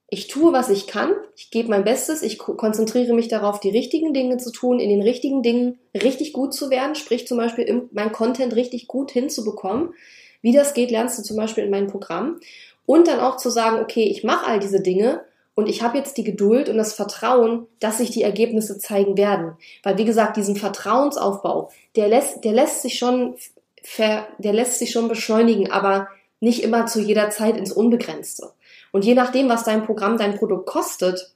ich 0.09 0.27
tue, 0.27 0.53
was 0.53 0.69
ich 0.69 0.85
kann, 0.85 1.15
ich 1.35 1.49
gebe 1.49 1.69
mein 1.69 1.83
Bestes, 1.83 2.21
ich 2.21 2.37
konzentriere 2.37 3.13
mich 3.13 3.27
darauf, 3.29 3.59
die 3.59 3.71
richtigen 3.71 4.13
Dinge 4.13 4.37
zu 4.37 4.51
tun, 4.51 4.79
in 4.79 4.89
den 4.89 5.01
richtigen 5.01 5.41
Dingen 5.41 5.79
richtig 5.95 6.33
gut 6.33 6.53
zu 6.53 6.69
werden, 6.69 6.93
sprich 6.93 7.25
zum 7.25 7.39
Beispiel 7.39 7.89
mein 7.91 8.11
Content 8.11 8.55
richtig 8.55 8.87
gut 8.87 9.09
hinzubekommen. 9.09 9.95
Wie 10.43 10.51
das 10.51 10.75
geht, 10.75 10.91
lernst 10.91 11.17
du 11.17 11.23
zum 11.23 11.38
Beispiel 11.38 11.63
in 11.63 11.71
meinem 11.71 11.88
Programm. 11.88 12.39
Und 12.86 13.08
dann 13.08 13.21
auch 13.21 13.38
zu 13.38 13.49
sagen, 13.49 13.79
okay, 13.79 14.03
ich 14.03 14.23
mache 14.23 14.45
all 14.45 14.60
diese 14.60 14.82
Dinge 14.82 15.23
und 15.56 15.67
ich 15.67 15.82
habe 15.82 15.97
jetzt 15.97 16.17
die 16.17 16.23
Geduld 16.23 16.67
und 16.67 16.77
das 16.77 16.93
Vertrauen, 16.93 17.65
dass 17.79 17.99
sich 17.99 18.12
die 18.12 18.23
Ergebnisse 18.23 18.77
zeigen 18.77 19.17
werden. 19.17 19.53
Weil, 19.84 19.97
wie 19.97 20.06
gesagt, 20.06 20.36
diesen 20.36 20.56
Vertrauensaufbau, 20.56 21.71
der 21.95 22.10
lässt, 22.10 22.43
der 22.43 22.51
lässt 22.51 22.82
sich 22.82 22.99
schon, 22.99 23.36
ver, 23.82 24.27
der 24.38 24.53
lässt 24.53 24.79
sich 24.79 24.91
schon 24.91 25.08
beschleunigen, 25.08 25.71
aber 25.71 26.10
nicht 26.39 26.62
immer 26.62 26.88
zu 26.88 26.99
jeder 26.99 27.29
Zeit 27.29 27.56
ins 27.56 27.71
Unbegrenzte. 27.71 28.51
Und 28.91 29.06
je 29.06 29.13
nachdem, 29.13 29.47
was 29.47 29.63
dein 29.63 29.86
Programm, 29.86 30.17
dein 30.17 30.38
Produkt 30.38 30.65
kostet, 30.65 31.32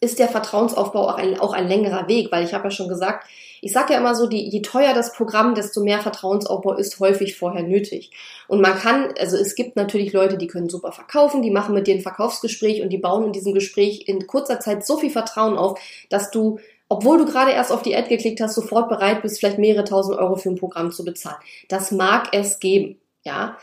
ist 0.00 0.18
der 0.18 0.28
Vertrauensaufbau 0.28 1.08
auch 1.08 1.14
ein, 1.14 1.38
auch 1.38 1.52
ein 1.52 1.68
längerer 1.68 2.08
Weg, 2.08 2.32
weil 2.32 2.44
ich 2.44 2.54
habe 2.54 2.64
ja 2.64 2.70
schon 2.70 2.88
gesagt, 2.88 3.28
ich 3.60 3.72
sage 3.72 3.92
ja 3.92 3.98
immer 3.98 4.14
so, 4.14 4.26
die, 4.26 4.48
je 4.48 4.62
teuer 4.62 4.94
das 4.94 5.12
Programm, 5.12 5.54
desto 5.54 5.82
mehr 5.82 6.00
Vertrauensaufbau 6.00 6.74
ist 6.74 6.98
häufig 7.00 7.36
vorher 7.36 7.62
nötig. 7.62 8.10
Und 8.48 8.60
man 8.60 8.74
kann, 8.78 9.12
also 9.18 9.36
es 9.36 9.54
gibt 9.54 9.76
natürlich 9.76 10.12
Leute, 10.12 10.38
die 10.38 10.46
können 10.46 10.68
super 10.68 10.92
verkaufen, 10.92 11.42
die 11.42 11.50
machen 11.50 11.74
mit 11.74 11.86
dir 11.86 11.94
ein 11.94 12.00
Verkaufsgespräch 12.00 12.82
und 12.82 12.90
die 12.90 12.98
bauen 12.98 13.26
in 13.26 13.32
diesem 13.32 13.54
Gespräch 13.54 14.04
in 14.06 14.26
kurzer 14.26 14.60
Zeit 14.60 14.86
so 14.86 14.96
viel 14.96 15.10
Vertrauen 15.10 15.56
auf, 15.56 15.78
dass 16.08 16.30
du 16.30 16.58
obwohl 16.92 17.18
du 17.18 17.24
gerade 17.24 17.52
erst 17.52 17.70
auf 17.70 17.82
die 17.82 17.94
Ad 17.94 18.08
geklickt 18.08 18.40
hast, 18.40 18.56
sofort 18.56 18.88
bereit 18.88 19.22
bist, 19.22 19.38
vielleicht 19.38 19.58
mehrere 19.58 19.84
tausend 19.84 20.18
Euro 20.18 20.34
für 20.34 20.48
ein 20.48 20.56
Programm 20.56 20.90
zu 20.90 21.04
bezahlen. 21.04 21.38
Das 21.68 21.92
mag 21.92 22.30
es 22.32 22.58
geben, 22.58 22.98
ja 23.22 23.56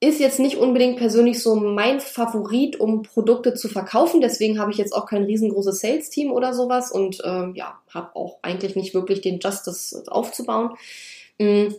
ist 0.00 0.18
jetzt 0.18 0.40
nicht 0.40 0.56
unbedingt 0.56 0.96
persönlich 0.96 1.42
so 1.42 1.54
mein 1.54 2.00
Favorit, 2.00 2.80
um 2.80 3.02
Produkte 3.02 3.52
zu 3.52 3.68
verkaufen. 3.68 4.22
Deswegen 4.22 4.58
habe 4.58 4.70
ich 4.70 4.78
jetzt 4.78 4.94
auch 4.94 5.04
kein 5.04 5.24
riesengroßes 5.24 5.80
Sales-Team 5.80 6.32
oder 6.32 6.54
sowas 6.54 6.90
und 6.90 7.20
äh, 7.20 7.50
ja, 7.52 7.78
habe 7.92 8.16
auch 8.16 8.38
eigentlich 8.40 8.76
nicht 8.76 8.94
wirklich 8.94 9.20
den 9.20 9.40
Justice 9.40 10.02
aufzubauen. 10.08 10.70
Mhm. 11.38 11.74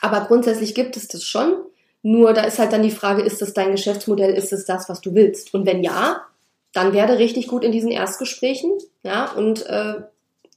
Aber 0.00 0.22
grundsätzlich 0.22 0.74
gibt 0.74 0.96
es 0.96 1.08
das 1.08 1.24
schon. 1.24 1.52
Nur 2.02 2.32
da 2.32 2.42
ist 2.42 2.58
halt 2.58 2.72
dann 2.72 2.82
die 2.82 2.90
Frage, 2.90 3.22
ist 3.22 3.42
das 3.42 3.52
dein 3.52 3.70
Geschäftsmodell, 3.70 4.32
ist 4.32 4.52
es 4.52 4.64
das, 4.64 4.88
was 4.88 5.00
du 5.02 5.14
willst? 5.14 5.54
Und 5.54 5.66
wenn 5.66 5.84
ja, 5.84 6.22
dann 6.72 6.94
werde 6.94 7.18
richtig 7.18 7.48
gut 7.48 7.64
in 7.64 7.70
diesen 7.70 7.90
Erstgesprächen, 7.90 8.72
ja, 9.02 9.30
und 9.32 9.66
äh, 9.66 10.00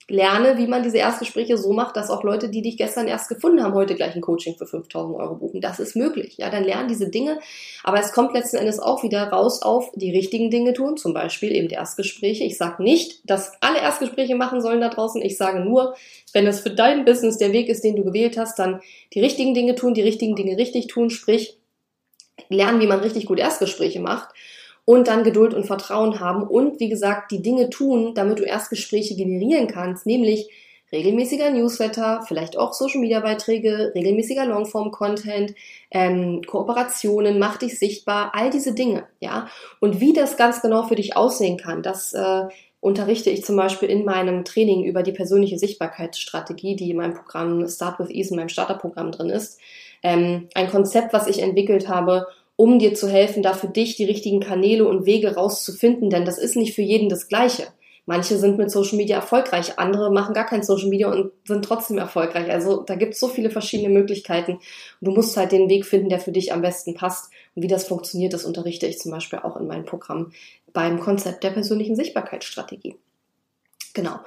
lerne, 0.07 0.59
wie 0.59 0.67
man 0.67 0.83
diese 0.83 0.97
Erstgespräche 0.97 1.57
so 1.57 1.73
macht, 1.73 1.95
dass 1.97 2.11
auch 2.11 2.23
Leute, 2.23 2.49
die 2.49 2.61
dich 2.61 2.77
gestern 2.77 3.07
erst 3.07 3.27
gefunden 3.27 3.63
haben, 3.63 3.73
heute 3.73 3.95
gleich 3.95 4.15
ein 4.15 4.21
Coaching 4.21 4.55
für 4.55 4.67
5000 4.67 5.17
Euro 5.17 5.35
buchen. 5.35 5.61
Das 5.61 5.79
ist 5.79 5.95
möglich. 5.95 6.37
Ja, 6.37 6.51
dann 6.51 6.63
lernen 6.63 6.87
diese 6.87 7.09
Dinge. 7.09 7.39
Aber 7.83 7.99
es 7.99 8.11
kommt 8.11 8.33
letzten 8.33 8.57
Endes 8.57 8.79
auch 8.79 9.01
wieder 9.01 9.23
raus 9.29 9.63
auf 9.63 9.91
die 9.95 10.11
richtigen 10.11 10.51
Dinge 10.51 10.73
tun, 10.73 10.97
zum 10.97 11.13
Beispiel 11.13 11.51
eben 11.51 11.69
die 11.69 11.75
Erstgespräche. 11.75 12.43
Ich 12.43 12.57
sage 12.57 12.83
nicht, 12.83 13.27
dass 13.27 13.53
alle 13.61 13.79
Erstgespräche 13.79 14.35
machen 14.35 14.61
sollen 14.61 14.81
da 14.81 14.89
draußen. 14.89 15.21
Ich 15.23 15.37
sage 15.37 15.59
nur, 15.59 15.95
wenn 16.33 16.45
es 16.45 16.59
für 16.59 16.71
dein 16.71 17.03
Business 17.03 17.39
der 17.39 17.51
Weg 17.51 17.67
ist, 17.67 17.83
den 17.83 17.95
du 17.95 18.03
gewählt 18.03 18.37
hast, 18.37 18.59
dann 18.59 18.81
die 19.13 19.21
richtigen 19.21 19.55
Dinge 19.55 19.73
tun, 19.73 19.95
die 19.95 20.03
richtigen 20.03 20.35
Dinge 20.35 20.55
richtig 20.57 20.85
tun, 20.85 21.09
sprich 21.09 21.57
lernen, 22.49 22.79
wie 22.79 22.87
man 22.87 22.99
richtig 22.99 23.25
gut 23.25 23.39
Erstgespräche 23.39 23.99
macht 23.99 24.29
und 24.85 25.07
dann 25.07 25.23
Geduld 25.23 25.53
und 25.53 25.65
Vertrauen 25.65 26.19
haben 26.19 26.43
und 26.43 26.79
wie 26.79 26.89
gesagt 26.89 27.31
die 27.31 27.41
Dinge 27.41 27.69
tun, 27.69 28.13
damit 28.13 28.39
du 28.39 28.43
Erstgespräche 28.43 29.15
generieren 29.15 29.67
kannst, 29.67 30.05
nämlich 30.05 30.49
regelmäßiger 30.91 31.49
Newsletter, 31.49 32.23
vielleicht 32.27 32.57
auch 32.57 32.73
Social 32.73 33.01
Media 33.01 33.19
Beiträge, 33.19 33.91
regelmäßiger 33.95 34.45
Longform 34.45 34.91
Content, 34.91 35.55
ähm, 35.91 36.41
Kooperationen, 36.45 37.39
mach 37.39 37.57
dich 37.57 37.79
sichtbar, 37.79 38.31
all 38.33 38.49
diese 38.49 38.73
Dinge, 38.73 39.05
ja. 39.19 39.47
Und 39.79 39.99
wie 39.99 40.13
das 40.13 40.37
ganz 40.37 40.61
genau 40.61 40.83
für 40.83 40.95
dich 40.95 41.17
aussehen 41.17 41.57
kann, 41.57 41.81
das 41.81 42.13
äh, 42.13 42.43
unterrichte 42.79 43.31
ich 43.31 43.43
zum 43.43 43.55
Beispiel 43.55 43.89
in 43.89 44.05
meinem 44.05 44.45
Training 44.45 44.83
über 44.83 45.01
die 45.01 45.11
persönliche 45.11 45.57
Sichtbarkeitsstrategie, 45.57 46.75
die 46.75 46.91
in 46.91 46.97
meinem 46.97 47.15
Programm 47.15 47.67
Start 47.67 47.99
with 47.99 48.11
Ease, 48.11 48.29
in 48.29 48.35
meinem 48.35 48.49
Starterprogramm 48.49 49.11
drin 49.11 49.31
ist. 49.31 49.59
Ähm, 50.03 50.49
ein 50.53 50.69
Konzept, 50.69 51.11
was 51.11 51.25
ich 51.25 51.41
entwickelt 51.41 51.89
habe, 51.89 52.27
um 52.55 52.79
dir 52.79 52.93
zu 52.93 53.09
helfen, 53.09 53.43
da 53.43 53.53
für 53.53 53.67
dich 53.67 53.95
die 53.95 54.05
richtigen 54.05 54.39
Kanäle 54.39 54.87
und 54.87 55.05
Wege 55.05 55.35
rauszufinden, 55.35 56.09
denn 56.09 56.25
das 56.25 56.37
ist 56.37 56.55
nicht 56.55 56.73
für 56.73 56.81
jeden 56.81 57.09
das 57.09 57.27
Gleiche. 57.27 57.67
Manche 58.07 58.37
sind 58.37 58.59
mit 58.59 58.69
Social 58.69 58.97
Media 58.97 59.15
erfolgreich, 59.15 59.79
andere 59.79 60.11
machen 60.11 60.35
gar 60.35 60.45
kein 60.45 60.61
Social 60.61 60.89
Media 60.89 61.11
und 61.11 61.31
sind 61.45 61.65
trotzdem 61.65 61.97
erfolgreich. 61.97 62.51
Also 62.51 62.83
da 62.83 62.93
gibt 62.95 63.15
es 63.15 63.19
so 63.19 63.27
viele 63.27 63.49
verschiedene 63.49 63.89
Möglichkeiten. 63.89 64.59
Du 65.01 65.11
musst 65.11 65.35
halt 65.37 65.51
den 65.51 65.69
Weg 65.69 65.85
finden, 65.87 66.09
der 66.09 66.19
für 66.19 66.31
dich 66.31 66.53
am 66.53 66.61
besten 66.61 66.93
passt. 66.93 67.31
Und 67.55 67.63
wie 67.63 67.67
das 67.67 67.87
funktioniert, 67.87 68.33
das 68.33 68.45
unterrichte 68.45 68.85
ich 68.85 68.99
zum 68.99 69.11
Beispiel 69.11 69.39
auch 69.39 69.57
in 69.57 69.65
meinem 69.65 69.85
Programm 69.85 70.31
beim 70.71 70.99
Konzept 70.99 71.43
der 71.43 71.49
persönlichen 71.49 71.95
Sichtbarkeitsstrategie. 71.95 72.95
Genau. 73.95 74.19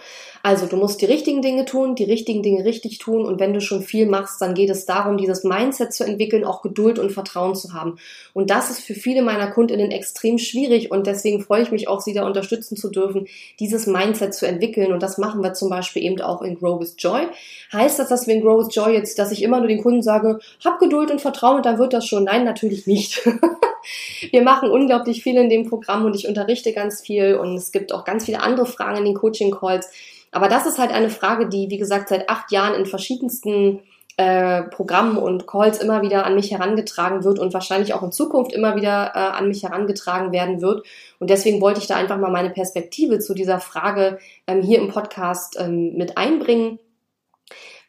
Also 0.43 0.65
du 0.65 0.77
musst 0.77 1.03
die 1.03 1.07
richtigen 1.07 1.43
Dinge 1.43 1.67
tun, 1.67 1.95
die 1.95 2.05
richtigen 2.05 2.43
Dinge 2.43 2.65
richtig 2.65 2.99
tun 2.99 3.27
und 3.27 3.39
wenn 3.39 3.53
du 3.53 3.61
schon 3.61 3.83
viel 3.83 4.07
machst, 4.07 4.41
dann 4.41 4.55
geht 4.55 4.71
es 4.71 4.87
darum, 4.87 5.19
dieses 5.19 5.45
Mindset 5.45 5.93
zu 5.93 6.05
entwickeln, 6.05 6.45
auch 6.45 6.63
Geduld 6.63 6.99
und 6.99 7.13
Vertrauen 7.13 7.55
zu 7.55 7.75
haben. 7.75 7.99
Und 8.33 8.49
das 8.49 8.71
ist 8.71 8.81
für 8.81 8.95
viele 8.95 9.21
meiner 9.21 9.51
Kundinnen 9.51 9.91
extrem 9.91 10.39
schwierig 10.39 10.91
und 10.91 11.07
deswegen 11.07 11.43
freue 11.43 11.63
ich 11.63 11.71
mich 11.71 11.87
auch, 11.87 12.01
sie 12.01 12.15
da 12.15 12.25
unterstützen 12.25 12.77
zu 12.77 12.89
dürfen, 12.89 13.27
dieses 13.61 13.87
Mindset 13.87 14.33
zu 14.33 14.47
entwickeln 14.47 14.93
und 14.93 15.03
das 15.03 15.19
machen 15.19 15.43
wir 15.43 15.53
zum 15.53 15.69
Beispiel 15.69 16.03
eben 16.03 16.19
auch 16.23 16.41
in 16.41 16.59
Grow 16.59 16.81
with 16.81 16.95
Joy. 16.99 17.27
Heißt 17.73 17.99
das, 17.99 18.09
dass 18.09 18.27
wir 18.27 18.35
in 18.35 18.41
Grow 18.41 18.65
with 18.65 18.75
Joy 18.75 18.95
jetzt, 18.95 19.19
dass 19.19 19.33
ich 19.33 19.43
immer 19.43 19.59
nur 19.59 19.69
den 19.69 19.83
Kunden 19.83 20.03
sage, 20.03 20.39
hab 20.65 20.79
Geduld 20.79 21.11
und 21.11 21.21
Vertrauen 21.21 21.57
und 21.57 21.67
dann 21.67 21.79
wird 21.79 21.93
das 21.93 22.07
schon? 22.07 22.25
Nein, 22.25 22.45
natürlich 22.45 22.87
nicht. 22.87 23.29
wir 24.31 24.43
machen 24.43 24.71
unglaublich 24.71 25.23
viel 25.23 25.37
in 25.37 25.49
dem 25.49 25.69
Programm 25.69 26.05
und 26.05 26.15
ich 26.15 26.29
unterrichte 26.29 26.73
ganz 26.73 27.01
viel 27.01 27.35
und 27.35 27.57
es 27.57 27.73
gibt 27.73 27.93
auch 27.93 28.05
ganz 28.05 28.25
viele 28.25 28.43
andere 28.43 28.67
Fragen 28.67 28.99
in 28.99 29.05
den 29.05 29.15
Coaching-Calls. 29.59 29.91
Aber 30.31 30.49
das 30.49 30.67
ist 30.67 30.79
halt 30.79 30.93
eine 30.93 31.11
Frage, 31.11 31.49
die, 31.49 31.71
wie 31.71 31.79
gesagt, 31.79 32.09
seit 32.09 32.29
acht 32.29 32.53
Jahren 32.53 32.75
in 32.75 32.87
verschiedensten 32.87 33.81
äh, 34.17 34.63
Programmen 34.65 35.17
und 35.17 35.47
Calls 35.47 35.79
immer 35.79 36.03
wieder 36.03 36.27
an 36.27 36.35
mich 36.35 36.51
herangetragen 36.51 37.25
wird 37.25 37.39
und 37.39 37.55
wahrscheinlich 37.55 37.95
auch 37.95 38.03
in 38.03 38.13
Zukunft 38.13 38.53
immer 38.53 38.77
wieder 38.77 39.13
äh, 39.15 39.19
an 39.19 39.49
mich 39.49 39.63
herangetragen 39.63 40.33
werden 40.33 40.61
wird. 40.61 40.85
Und 41.19 41.31
deswegen 41.31 41.61
wollte 41.61 41.81
ich 41.81 41.87
da 41.87 41.97
einfach 41.97 42.19
mal 42.19 42.31
meine 42.31 42.51
Perspektive 42.51 43.21
zu 43.21 43.33
dieser 43.33 43.61
Frage 43.61 44.19
ähm, 44.47 44.63
hier 44.63 44.81
im 44.81 44.89
Podcast 44.89 45.57
ähm, 45.59 45.95
mit 45.95 46.19
einbringen 46.19 46.79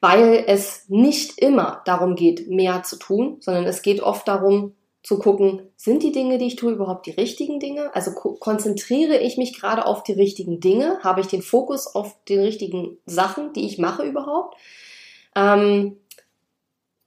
weil 0.01 0.45
es 0.47 0.85
nicht 0.87 1.39
immer 1.39 1.81
darum 1.83 2.15
geht, 2.15 2.49
mehr 2.49 2.83
zu 2.83 2.95
tun, 2.95 3.35
sondern 3.41 3.65
es 3.65 3.81
geht 3.81 4.01
oft 4.01 4.25
darum, 4.29 4.73
zu 5.01 5.17
gucken, 5.17 5.61
sind 5.77 6.03
die 6.03 6.11
Dinge, 6.11 6.37
die 6.37 6.47
ich 6.47 6.55
tue, 6.55 6.73
überhaupt 6.73 7.05
die 7.05 7.11
richtigen 7.11 7.59
Dinge? 7.59 7.95
Also 7.95 8.11
konzentriere 8.11 9.17
ich 9.17 9.37
mich 9.37 9.59
gerade 9.59 9.85
auf 9.85 10.03
die 10.03 10.13
richtigen 10.13 10.59
Dinge? 10.59 10.99
Habe 11.03 11.21
ich 11.21 11.27
den 11.27 11.41
Fokus 11.41 11.87
auf 11.87 12.15
den 12.27 12.41
richtigen 12.41 12.97
Sachen, 13.05 13.53
die 13.53 13.65
ich 13.65 13.77
mache 13.77 14.03
überhaupt? 14.03 14.57
Ähm, 15.35 15.97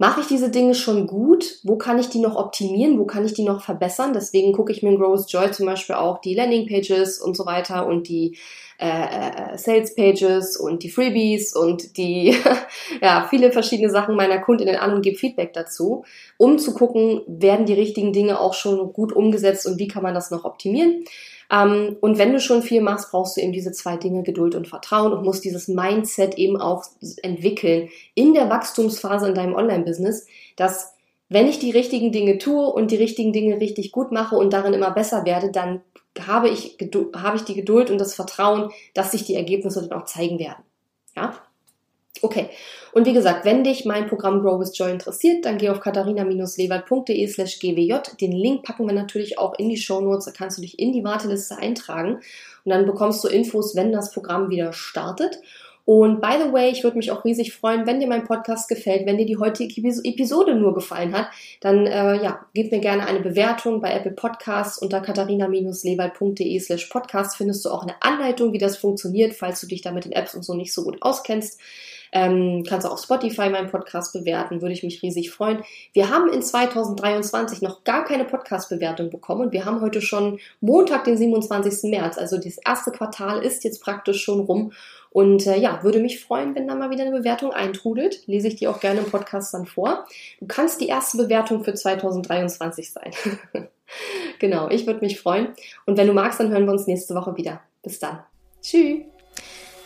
Mache 0.03 0.23
ich 0.23 0.27
diese 0.27 0.51
Dinge 0.51 0.75
schon 0.75 1.07
gut? 1.07 1.61
Wo 1.63 1.77
kann 1.77 1.97
ich 2.01 2.09
die 2.09 2.19
noch 2.19 2.35
optimieren? 2.35 2.99
Wo 2.99 3.05
kann 3.05 3.25
ich 3.25 3.35
die 3.35 3.45
noch 3.45 3.63
verbessern? 3.63 4.13
Deswegen 4.13 4.53
gucke 4.53 4.73
ich 4.73 4.83
mir 4.83 4.89
in 4.89 4.99
Growth 4.99 5.31
Joy 5.31 5.53
zum 5.53 5.65
Beispiel 5.65 5.95
auch 5.95 6.21
die 6.21 6.35
Landing 6.35 6.67
Pages 6.67 7.21
und 7.21 7.37
so 7.37 7.47
weiter 7.47 7.87
und 7.87 8.09
die 8.09 8.37
äh, 8.81 8.89
äh, 8.89 9.57
Sales 9.57 9.95
Pages 9.95 10.57
und 10.57 10.83
die 10.83 10.91
Freebies 10.91 11.55
und 11.55 11.97
die 11.97 12.35
ja 13.01 13.29
viele 13.31 13.53
verschiedene 13.53 13.91
Sachen 13.91 14.17
meiner 14.17 14.41
Kundinnen 14.41 14.75
an 14.75 14.93
und 14.93 15.03
gebe 15.03 15.17
Feedback 15.17 15.53
dazu, 15.53 16.05
um 16.37 16.59
zu 16.59 16.75
gucken, 16.75 17.21
werden 17.29 17.65
die 17.65 17.75
richtigen 17.75 18.13
Dinge 18.13 18.41
auch 18.41 18.55
schon 18.55 18.93
gut 18.93 19.13
umgesetzt 19.13 19.69
und 19.69 19.79
wie 19.79 19.87
kann 19.87 20.03
man 20.03 20.15
das 20.15 20.33
noch 20.33 20.45
optimieren. 20.45 21.05
Ähm, 21.53 21.97
und 22.01 22.19
wenn 22.19 22.33
du 22.33 22.41
schon 22.41 22.63
viel 22.63 22.81
machst, 22.81 23.11
brauchst 23.11 23.37
du 23.37 23.43
eben 23.43 23.53
diese 23.53 23.73
zwei 23.73 23.97
Dinge, 23.97 24.23
Geduld 24.23 24.55
und 24.55 24.67
Vertrauen 24.67 25.13
und 25.13 25.25
musst 25.25 25.45
dieses 25.45 25.69
Mindset 25.69 26.37
eben 26.39 26.57
auch 26.57 26.85
entwickeln 27.23 27.91
in 28.15 28.33
der 28.33 28.49
Wachstumsphase 28.49 29.29
in 29.29 29.35
deinem 29.35 29.55
Online-Business, 29.55 30.27
dass 30.57 30.95
wenn 31.29 31.49
ich 31.49 31.59
die 31.59 31.71
richtigen 31.71 32.11
Dinge 32.11 32.39
tue 32.39 32.67
und 32.67 32.91
die 32.91 32.97
richtigen 32.97 33.33
Dinge 33.33 33.61
richtig 33.61 33.93
gut 33.93 34.13
mache 34.13 34.37
und 34.37 34.53
darin 34.53 34.73
immer 34.73 34.91
besser 34.91 35.25
werde, 35.25 35.51
dann 35.51 35.83
habe 36.27 36.49
ich, 36.49 36.77
habe 37.17 37.37
ich 37.37 37.45
die 37.45 37.55
Geduld 37.55 37.91
und 37.91 37.99
das 37.99 38.15
Vertrauen, 38.15 38.71
dass 38.95 39.13
sich 39.13 39.25
die 39.25 39.35
Ergebnisse 39.35 39.87
dann 39.87 39.99
auch 39.99 40.05
zeigen 40.05 40.39
werden. 40.39 40.63
Ja? 41.17 41.35
Okay. 42.23 42.51
Und 42.93 43.07
wie 43.07 43.15
gesagt, 43.15 43.45
wenn 43.45 43.65
dich 43.65 43.85
mein 43.85 44.07
Programm 44.07 44.43
Grow 44.43 44.61
with 44.61 44.79
Joy 44.79 44.93
interessiert, 44.93 45.45
dann 45.45 45.59
geh 45.59 45.71
auf 45.71 45.81
katharina-lewald.de 45.81 47.27
slash 47.27 47.59
gwj. 47.59 47.95
Den 48.21 48.33
Link 48.33 48.63
packen 48.63 48.87
wir 48.87 48.95
natürlich 48.95 49.39
auch 49.39 49.59
in 49.59 49.69
die 49.69 49.77
Show 49.77 50.01
Notes. 50.01 50.27
Da 50.27 50.31
kannst 50.31 50.59
du 50.59 50.63
dich 50.63 50.79
in 50.79 50.93
die 50.93 51.03
Warteliste 51.03 51.59
eintragen 51.59 52.21
und 52.65 52.71
dann 52.71 52.87
bekommst 52.87 53.25
du 53.25 53.29
Infos, 53.29 53.75
wenn 53.75 53.93
das 53.93 54.13
Programm 54.13 54.51
wieder 54.51 54.73
startet. 54.73 55.41
Und 55.85 56.21
by 56.21 56.35
the 56.39 56.53
way, 56.53 56.71
ich 56.71 56.85
würde 56.85 56.97
mich 56.97 57.11
auch 57.11 57.25
riesig 57.25 57.53
freuen, 57.53 57.87
wenn 57.87 57.99
dir 57.99 58.07
mein 58.07 58.25
Podcast 58.25 58.69
gefällt, 58.69 59.05
wenn 59.05 59.19
dir 59.19 59.27
die 59.27 59.39
heutige 59.39 59.83
Episode 60.05 60.55
nur 60.55 60.75
gefallen 60.75 61.13
hat, 61.13 61.27
dann 61.61 61.87
äh, 61.89 62.23
ja, 62.23 62.47
gib 62.55 62.71
mir 62.71 62.79
gerne 62.79 63.05
eine 63.05 63.19
Bewertung 63.19 63.81
bei 63.81 63.93
Apple 63.93 64.13
Podcasts 64.13 64.79
unter 64.79 65.01
katharina-lewald.de 65.01 66.61
slash 66.61 66.87
podcast 66.87 67.37
findest 67.37 67.65
du 67.65 67.71
auch 67.71 67.83
eine 67.83 68.01
Anleitung, 68.01 68.53
wie 68.53 68.59
das 68.59 68.77
funktioniert, 68.77 69.35
falls 69.35 69.61
du 69.61 69.67
dich 69.67 69.83
da 69.83 69.91
mit 69.91 70.05
den 70.05 70.13
Apps 70.13 70.37
und 70.37 70.45
so 70.45 70.55
nicht 70.55 70.73
so 70.73 70.85
gut 70.85 71.03
auskennst. 71.03 71.59
Ähm, 72.13 72.63
kannst 72.69 72.87
auch 72.87 72.93
auf 72.93 73.03
Spotify 73.03 73.49
meinen 73.49 73.71
Podcast 73.71 74.13
bewerten, 74.13 74.61
würde 74.61 74.75
ich 74.75 74.83
mich 74.83 75.03
riesig 75.03 75.31
freuen. 75.31 75.63
Wir 75.95 76.11
haben 76.11 76.31
in 76.31 76.43
2023 76.43 77.63
noch 77.63 77.85
gar 77.85 78.05
keine 78.05 78.25
Podcast-Bewertung 78.25 79.11
bekommen 79.11 79.41
und 79.41 79.53
wir 79.53 79.65
haben 79.65 79.81
heute 79.81 80.03
schon 80.03 80.39
Montag, 80.61 81.05
den 81.05 81.17
27. 81.17 81.91
März. 81.91 82.19
Also 82.19 82.37
das 82.37 82.59
erste 82.59 82.91
Quartal 82.91 83.43
ist 83.43 83.65
jetzt 83.65 83.83
praktisch 83.83 84.23
schon 84.23 84.41
rum. 84.41 84.73
Und 85.13 85.47
äh, 85.47 85.59
ja, 85.59 85.83
würde 85.83 86.01
mich 86.01 86.25
freuen, 86.25 86.55
wenn 86.55 86.67
da 86.67 86.75
mal 86.75 86.91
wieder 86.91 87.05
eine 87.05 87.17
Bewertung 87.17 87.53
eintrudelt. 87.53 88.27
Lese 88.27 88.49
ich 88.49 88.57
die 88.57 88.67
auch 88.67 88.81
gerne 88.81 89.01
im 89.01 89.11
Podcast 89.11 89.53
dann 89.53 89.67
vor. 89.67 90.07
Du 90.41 90.47
kannst 90.47 90.81
die 90.81 90.89
erste 90.89 91.19
Bewertung 91.19 91.65
für 91.65 91.75
2023 91.75 92.93
sein. 92.93 93.13
genau, 94.39 94.71
ich 94.71 94.87
würde 94.87 95.01
mich 95.01 95.21
freuen. 95.21 95.49
Und 95.85 95.99
wenn 95.99 96.07
du 96.07 96.15
magst, 96.15 96.41
dann 96.41 96.51
hören 96.51 96.65
wir 96.65 96.73
uns 96.73 96.87
nächste 96.87 97.15
Woche 97.15 97.37
wieder. 97.37 97.61
Bis 97.83 97.99
dann. 97.99 98.21
Tschüss. 98.63 99.12